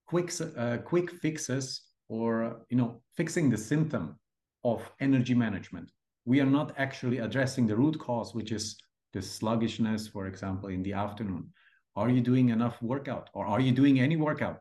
[0.06, 4.18] quick, uh, quick fixes or, you know, fixing the symptom
[4.64, 5.92] of energy management.
[6.26, 8.78] We are not actually addressing the root cause, which is
[9.14, 11.50] the sluggishness, for example, in the afternoon?
[11.96, 14.60] Are you doing enough workout or are you doing any workout?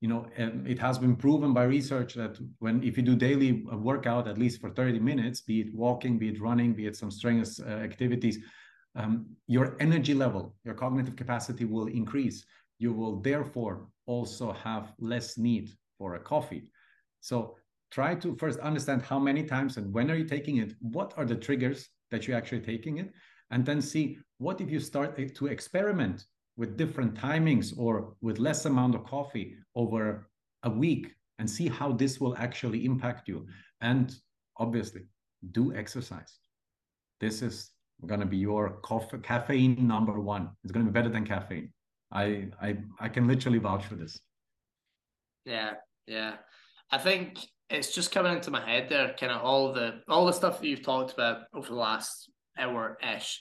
[0.00, 3.76] You know, it has been proven by research that when if you do daily uh,
[3.76, 7.10] workout at least for 30 minutes, be it walking, be it running, be it some
[7.10, 8.38] strenuous uh, activities,
[8.96, 12.44] um, your energy level, your cognitive capacity will increase.
[12.78, 16.64] You will therefore also have less need for a coffee.
[17.20, 17.56] So
[17.94, 21.24] try to first understand how many times and when are you taking it what are
[21.24, 23.12] the triggers that you're actually taking it
[23.54, 26.26] and then see what if you start eh, to experiment
[26.56, 30.28] with different timings or with less amount of coffee over
[30.64, 33.46] a week and see how this will actually impact you?
[33.80, 34.14] And
[34.58, 35.02] obviously
[35.52, 36.38] do exercise.
[37.20, 37.70] This is
[38.06, 40.50] going to be your coffee, caffeine number one.
[40.64, 41.72] It's going to be better than caffeine.
[42.12, 44.20] I, I i can literally vouch for this.
[45.44, 45.74] Yeah
[46.06, 46.34] yeah.
[46.90, 47.38] I think
[47.70, 50.66] it's just coming into my head there kind of all the all the stuff that
[50.66, 53.40] you've talked about over the last hour ish,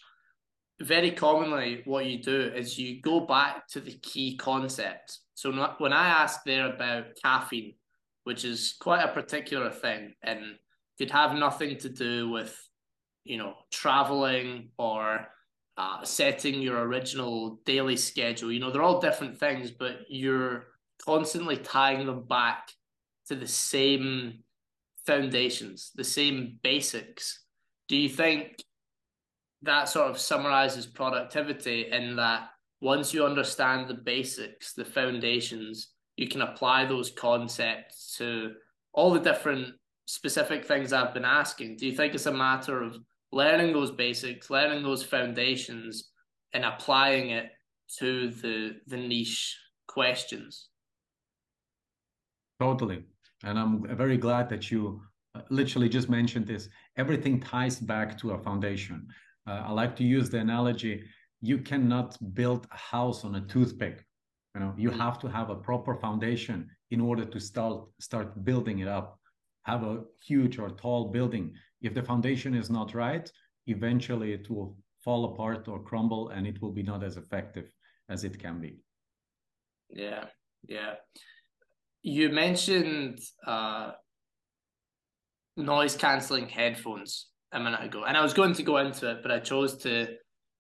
[0.82, 5.20] very commonly what you do is you go back to the key concept.
[5.36, 7.76] So when I ask there about caffeine,
[8.24, 10.40] which is quite a particular thing and
[10.98, 12.58] could have nothing to do with,
[13.24, 15.28] you know, traveling or
[15.78, 18.52] uh, setting your original daily schedule.
[18.52, 20.68] You know, they're all different things, but you're
[21.04, 22.72] constantly tying them back
[23.28, 24.40] to the same
[25.06, 27.44] foundations, the same basics.
[27.88, 28.64] Do you think
[29.64, 32.50] that sort of summarizes productivity in that
[32.82, 38.54] once you understand the basics, the foundations, you can apply those concepts to
[38.94, 39.74] all the different
[40.06, 41.78] specific things I've been asking.
[41.78, 42.98] Do you think it's a matter of
[43.32, 46.12] learning those basics, learning those foundations,
[46.54, 47.52] and applying it
[48.00, 49.58] to the the niche
[49.88, 50.70] questions?
[52.60, 53.04] Totally.
[53.44, 55.02] And I'm very glad that you
[55.36, 56.70] uh, literally just mentioned this.
[56.98, 59.08] Everything ties back to a foundation.
[59.48, 61.04] Uh, I like to use the analogy
[61.44, 64.06] you cannot build a house on a toothpick.
[64.56, 64.98] You know, you mm.
[64.98, 69.20] have to have a proper foundation in order to start start building it up.
[69.64, 71.54] Have a huge or tall building.
[71.82, 73.30] If the foundation is not right,
[73.68, 77.70] eventually it will fall apart or crumble and it will be not as effective
[78.08, 78.80] as it can be.
[79.90, 80.26] Yeah,
[80.66, 80.94] yeah.
[82.04, 83.92] You mentioned uh,
[85.58, 89.32] noise cancelling headphones a minute ago, and I was going to go into it, but
[89.32, 90.16] I chose to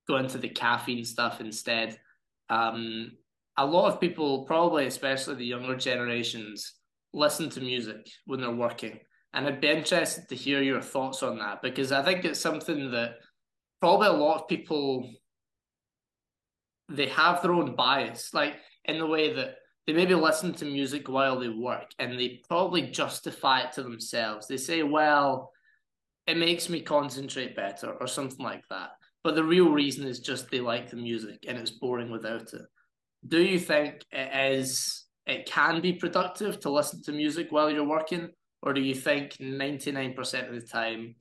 [0.07, 1.97] go into the caffeine stuff instead.
[2.49, 3.11] Um,
[3.57, 6.73] a lot of people, probably especially the younger generations,
[7.13, 8.99] listen to music when they're working.
[9.33, 12.91] And I'd be interested to hear your thoughts on that because I think it's something
[12.91, 13.15] that
[13.79, 15.09] probably a lot of people
[16.89, 19.55] they have their own bias, like in the way that
[19.87, 24.47] they maybe listen to music while they work and they probably justify it to themselves.
[24.47, 25.51] They say, well,
[26.27, 28.91] it makes me concentrate better or something like that.
[29.23, 32.65] But the real reason is just they like the music and it's boring without it.
[33.27, 37.87] Do you think it is it can be productive to listen to music while you're
[37.87, 38.29] working?
[38.61, 41.15] Or do you think 99% of the time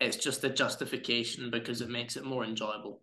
[0.00, 3.02] it's just a justification because it makes it more enjoyable?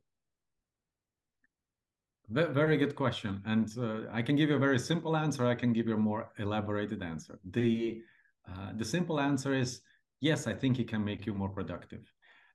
[2.29, 5.45] Very good question, and uh, I can give you a very simple answer.
[5.45, 7.39] I can give you a more elaborated answer.
[7.51, 8.01] the
[8.49, 9.79] uh, The simple answer is
[10.21, 10.47] yes.
[10.47, 12.01] I think it can make you more productive,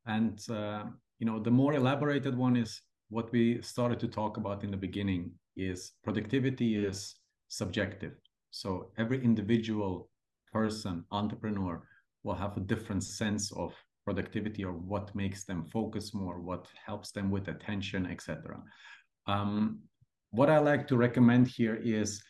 [0.06, 0.84] and uh,
[1.18, 4.76] you know the more elaborated one is what we started to talk about in the
[4.76, 5.32] beginning.
[5.56, 7.14] Is productivity is
[7.48, 8.14] subjective,
[8.50, 10.08] so every individual
[10.52, 11.86] person, entrepreneur,
[12.22, 17.10] will have a different sense of productivity or what makes them focus more, what helps
[17.12, 18.60] them with attention, etc.
[19.26, 19.80] Um,
[20.30, 22.22] what I like to recommend here is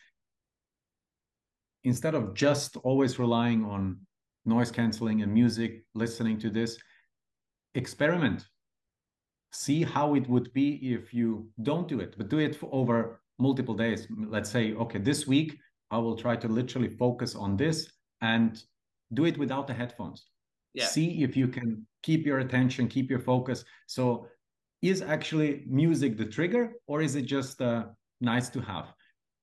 [1.83, 3.99] instead of just always relying on
[4.45, 6.77] noise canceling and music, listening to this,
[7.75, 8.45] experiment.
[9.51, 13.21] See how it would be if you don't do it, but do it for over
[13.39, 14.07] multiple days.
[14.09, 15.57] Let's say, okay, this week
[15.91, 17.91] I will try to literally focus on this
[18.21, 18.61] and
[19.13, 20.25] do it without the headphones.
[20.73, 20.85] Yeah.
[20.85, 23.63] See if you can keep your attention, keep your focus.
[23.85, 24.27] So
[24.83, 27.85] is actually music the trigger or is it just uh,
[28.19, 28.93] nice to have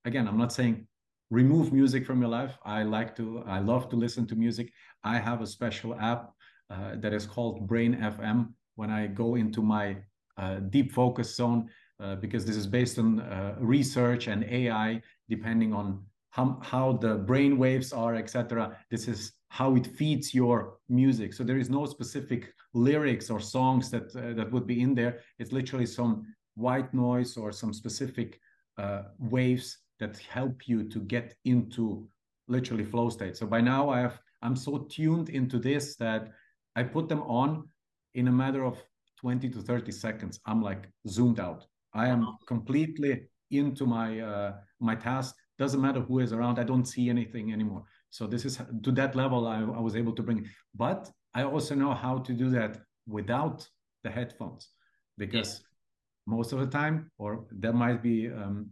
[0.05, 0.87] again i'm not saying
[1.31, 2.57] remove music from your life.
[2.63, 4.71] I like to i love to listen to music.
[5.03, 6.23] I have a special app
[6.69, 8.39] uh, that is called brain fm
[8.75, 9.97] when i go into my
[10.37, 11.69] uh, deep focus zone
[11.99, 15.85] uh, because this is based on uh, research and ai depending on
[16.29, 21.33] how, how the brain waves are etc this is how it feeds your music.
[21.33, 25.19] So there is no specific lyrics or songs that uh, that would be in there.
[25.39, 26.25] It's literally some
[26.55, 28.39] white noise or some specific
[28.77, 32.05] uh, waves that help you to get into
[32.47, 33.37] literally flow state.
[33.37, 36.31] So by now I have I'm so tuned into this that
[36.75, 37.69] I put them on
[38.15, 38.77] in a matter of
[39.19, 40.39] 20 to 30 seconds.
[40.45, 41.65] I'm like zoomed out.
[41.93, 45.35] I am completely into my uh, my task.
[45.59, 46.57] Doesn't matter who is around.
[46.59, 47.83] I don't see anything anymore.
[48.09, 50.49] So this is to that level I, I was able to bring.
[50.73, 53.67] But I also know how to do that without
[54.03, 54.69] the headphones
[55.17, 56.35] because yeah.
[56.35, 58.71] most of the time, or there might be um,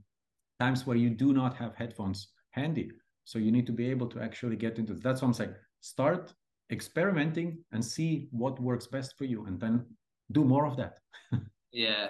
[0.60, 2.92] times where you do not have headphones handy.
[3.24, 4.94] So you need to be able to actually get into.
[4.94, 5.56] That's what I'm saying.
[5.82, 6.34] Start
[6.72, 9.86] experimenting and see what works best for you, and then
[10.32, 10.98] do more of that.
[11.72, 12.10] yeah,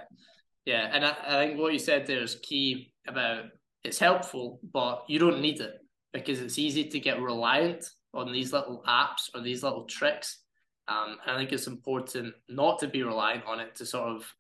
[0.66, 3.46] yeah, and I, I think what you said there is key about
[3.84, 5.80] it's helpful, but you don't need it
[6.14, 10.40] because it's easy to get reliant on these little apps or these little tricks.
[10.88, 14.34] Um, I think it's important not to be reliant on it to sort of,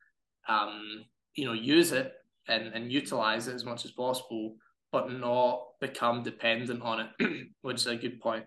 [0.47, 1.05] um,
[1.35, 2.13] you know, use it
[2.47, 4.55] and, and utilize it as much as possible,
[4.91, 8.45] but not become dependent on it, which is a good point.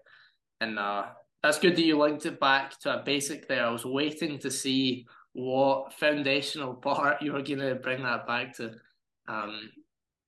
[0.60, 1.06] And uh,
[1.42, 3.66] that's good that you linked it back to a basic there.
[3.66, 8.56] I was waiting to see what foundational part you were going to bring that back
[8.56, 8.72] to.
[9.28, 9.70] Um,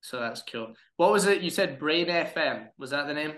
[0.01, 0.75] so that's cool.
[0.97, 1.41] What was it?
[1.41, 2.67] You said Brain FM.
[2.79, 3.33] Was that the name?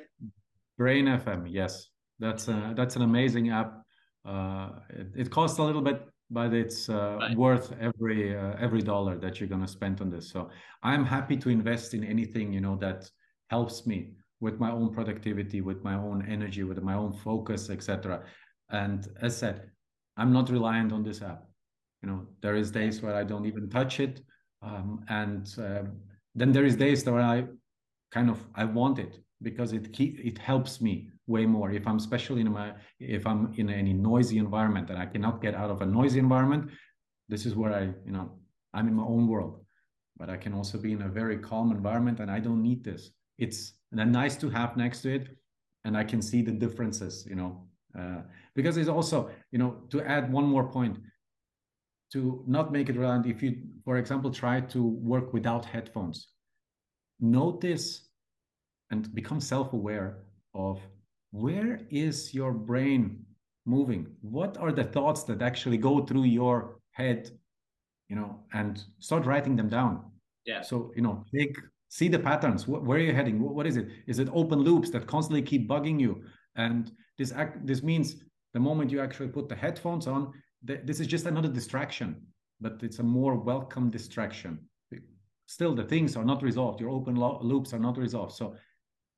[0.76, 1.46] Brain FM.
[1.48, 3.82] Yes, that's a, that's an amazing app.
[4.24, 7.36] Uh, it, it, costs a little bit, but it's uh, right.
[7.36, 10.30] worth every uh, every dollar that you're gonna spend on this.
[10.30, 10.50] So
[10.82, 13.08] I'm happy to invest in anything you know that
[13.50, 18.22] helps me with my own productivity, with my own energy, with my own focus, etc.
[18.70, 19.70] And as said,
[20.16, 21.44] I'm not reliant on this app.
[22.02, 24.20] You know, there is days where I don't even touch it,
[24.62, 25.84] um, and uh,
[26.34, 27.44] then there is days where I
[28.10, 31.70] kind of I want it because it keep, it helps me way more.
[31.70, 35.54] If i'm especially in my if i'm in any noisy environment and i cannot get
[35.54, 36.70] out of a noisy environment
[37.28, 38.30] this is where i you know
[38.74, 39.64] i'm in my own world.
[40.18, 43.10] But i can also be in a very calm environment and i don't need this.
[43.38, 45.36] It's nice to have next to it
[45.86, 47.66] and i can see the differences you know
[47.98, 48.20] uh,
[48.54, 50.98] because it's also you know to add one more point
[52.12, 56.28] to not make it relevant if you for example try to work without headphones
[57.20, 58.05] notice
[58.90, 60.18] and become self-aware
[60.54, 60.80] of
[61.30, 63.24] where is your brain
[63.64, 64.06] moving?
[64.20, 67.30] What are the thoughts that actually go through your head
[68.08, 70.04] you know and start writing them down?
[70.44, 70.62] Yeah.
[70.62, 71.56] So you know take
[71.88, 72.66] see the patterns.
[72.66, 73.40] Where are you heading?
[73.40, 73.88] What is it?
[74.06, 76.22] Is it open loops that constantly keep bugging you?
[76.54, 78.22] And this act this means
[78.54, 80.32] the moment you actually put the headphones on
[80.66, 82.26] th- this is just another distraction
[82.60, 84.58] but it's a more welcome distraction.
[85.46, 86.80] Still the things are not resolved.
[86.80, 88.32] Your open lo- loops are not resolved.
[88.32, 88.56] So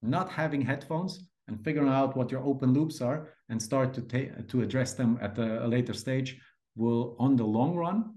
[0.02, 4.48] not having headphones and figuring out what your open loops are and start to take
[4.48, 6.38] to address them at a, a, later stage
[6.76, 8.14] will on the long run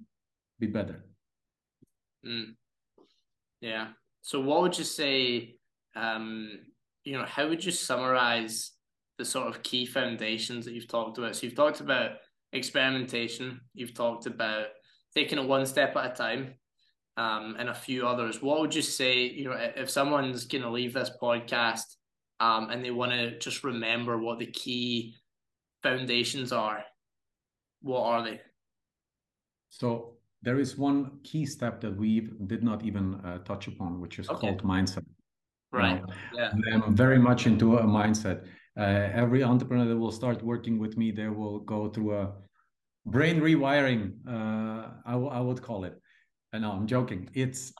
[0.60, 1.06] be better.
[2.26, 2.56] Mm.
[3.62, 3.88] yeah.
[4.22, 5.56] So what would you say
[5.96, 6.60] um
[7.04, 8.72] you know how would you summarize
[9.18, 11.36] the sort of key foundations that you've talked about?
[11.36, 12.12] So you've talked about
[12.54, 13.62] experimentation.
[13.74, 14.68] You've talked about
[15.16, 16.56] taking it one step at a time
[17.22, 18.41] um, and a few others.
[18.41, 21.88] What would you say, you know, if someone's going to leave this podcast
[22.39, 25.15] um, and they want to just remember what the key
[25.84, 26.84] foundations are,
[27.82, 28.41] what are they?
[29.69, 34.17] So there is one key step that we did not even uh, touch upon, which
[34.17, 34.47] is okay.
[34.47, 35.05] called mindset.
[35.72, 36.01] Right.
[36.36, 36.51] yeah.
[36.74, 38.45] I'm very much into a mindset.
[38.78, 42.34] Uh, every entrepreneur that will start working with me, they will go through a
[43.05, 44.13] brain rewiring.
[44.28, 46.01] Uh, I, I would call it
[46.60, 47.30] no, I'm joking.
[47.34, 47.74] It's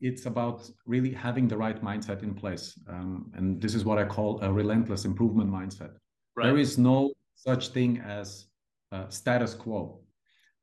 [0.00, 4.04] it's about really having the right mindset in place, um, and this is what I
[4.04, 5.92] call a relentless improvement mindset.
[6.36, 6.46] Right.
[6.46, 8.46] There is no such thing as
[8.92, 10.00] uh, status quo.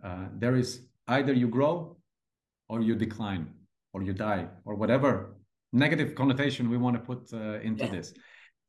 [0.04, 1.98] Uh, there is either you grow,
[2.70, 3.54] or you decline,
[3.94, 5.38] or you die, or whatever
[5.74, 7.92] negative connotation we want to put uh, into yeah.
[7.92, 8.14] this.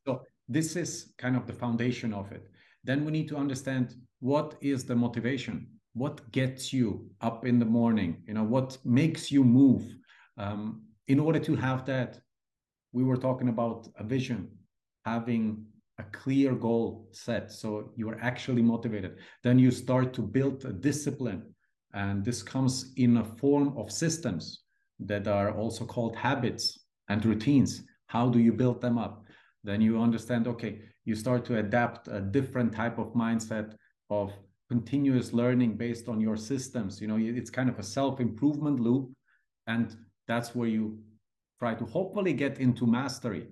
[0.06, 2.48] So this is kind of the foundation of it.
[2.84, 5.68] Then we need to understand what is the motivation
[5.98, 9.82] what gets you up in the morning you know what makes you move?
[10.36, 12.20] Um, in order to have that
[12.92, 14.48] we were talking about a vision
[15.04, 15.64] having
[15.98, 19.16] a clear goal set so you are actually motivated.
[19.42, 21.42] Then you start to build a discipline
[21.92, 24.62] and this comes in a form of systems
[25.00, 27.82] that are also called habits and routines.
[28.06, 29.24] How do you build them up?
[29.64, 33.74] Then you understand okay you start to adapt a different type of mindset
[34.10, 34.32] of
[34.68, 37.00] continuous learning based on your systems.
[37.00, 39.10] You know it's kind of a self-improvement loop
[39.66, 39.96] and
[40.26, 40.98] that's where you
[41.58, 43.48] try to hopefully get into mastery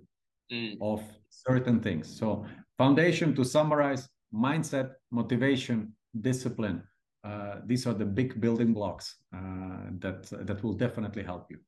[0.53, 0.77] mm.
[0.81, 2.07] of certain things.
[2.19, 2.45] So
[2.79, 6.83] foundation to summarize mindset motivation discipline
[7.27, 11.59] uh, these are the big building blocks uh, that that will definitely help you.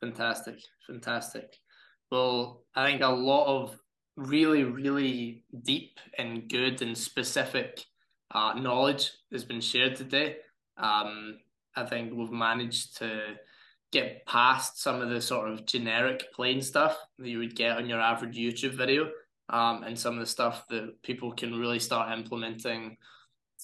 [0.00, 0.58] Fantastic.
[0.86, 1.56] Fantastic.
[2.10, 3.78] Well i think a lot of
[4.16, 7.82] really really deep and good and specific
[8.32, 10.36] uh, knowledge has been shared today.
[10.76, 11.38] Um,
[11.76, 13.36] I think we've managed to
[13.92, 17.88] get past some of the sort of generic plain stuff that you would get on
[17.88, 19.10] your average YouTube video,
[19.50, 22.96] um, and some of the stuff that people can really start implementing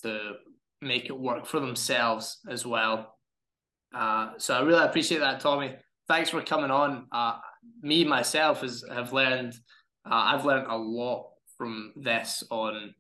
[0.03, 0.35] to
[0.81, 3.15] make it work for themselves as well.
[3.95, 5.75] Uh, so I really appreciate that, Tommy.
[6.07, 7.07] Thanks for coming on.
[7.11, 7.39] Uh,
[7.83, 9.55] me myself has have learned.
[10.05, 12.95] Uh, I've learned a lot from this on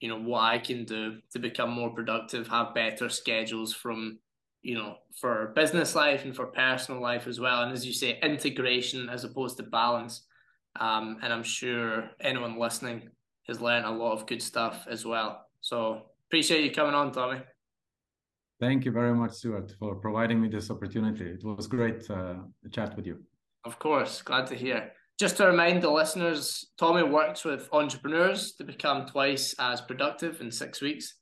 [0.00, 4.18] you know what I can do to become more productive, have better schedules from
[4.62, 7.62] you know for business life and for personal life as well.
[7.62, 10.26] And as you say, integration as opposed to balance.
[10.78, 13.08] Um, and I'm sure anyone listening
[13.48, 15.46] has learned a lot of good stuff as well.
[15.60, 17.40] So appreciate you coming on, Tommy.
[18.60, 21.24] Thank you very much, Stewart, for providing me this opportunity.
[21.24, 23.18] It was great uh, to chat with you.
[23.64, 24.92] Of course, glad to hear.
[25.20, 30.50] Just to remind the listeners, Tommy works with entrepreneurs to become twice as productive in
[30.50, 31.16] six weeks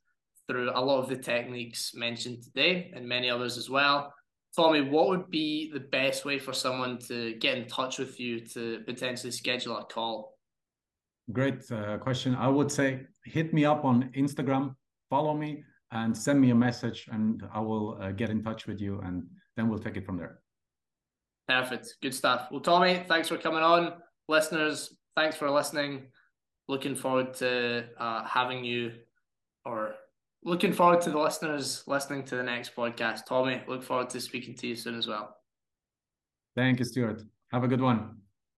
[0.47, 4.15] through a lot of the techniques mentioned today and many others as well.
[4.55, 8.39] Tommy, what would be the best way for someone to get in touch with you
[8.55, 10.39] to potentially schedule a call?
[11.33, 12.37] great uh, question.
[12.37, 14.77] I would say hit me up on Instagram,
[15.11, 18.81] follow me, and send me a message, and I will uh, get in touch with
[18.81, 19.27] you, and
[19.57, 20.39] then we'll take it from there.
[21.49, 21.97] Perfect.
[22.03, 22.49] Good stuff.
[22.51, 23.95] Well, Tommy, thanks for coming on.
[24.29, 26.09] Listeners, thanks for listening.
[26.69, 28.93] Looking forward to uh, having you,
[29.65, 29.95] or
[30.45, 33.25] looking forward to the listeners listening to the next podcast.
[33.27, 35.37] Tommy, look forward to speaking to you soon as well.
[36.55, 37.23] Thank you, Stewart.
[37.53, 38.19] Have a good one.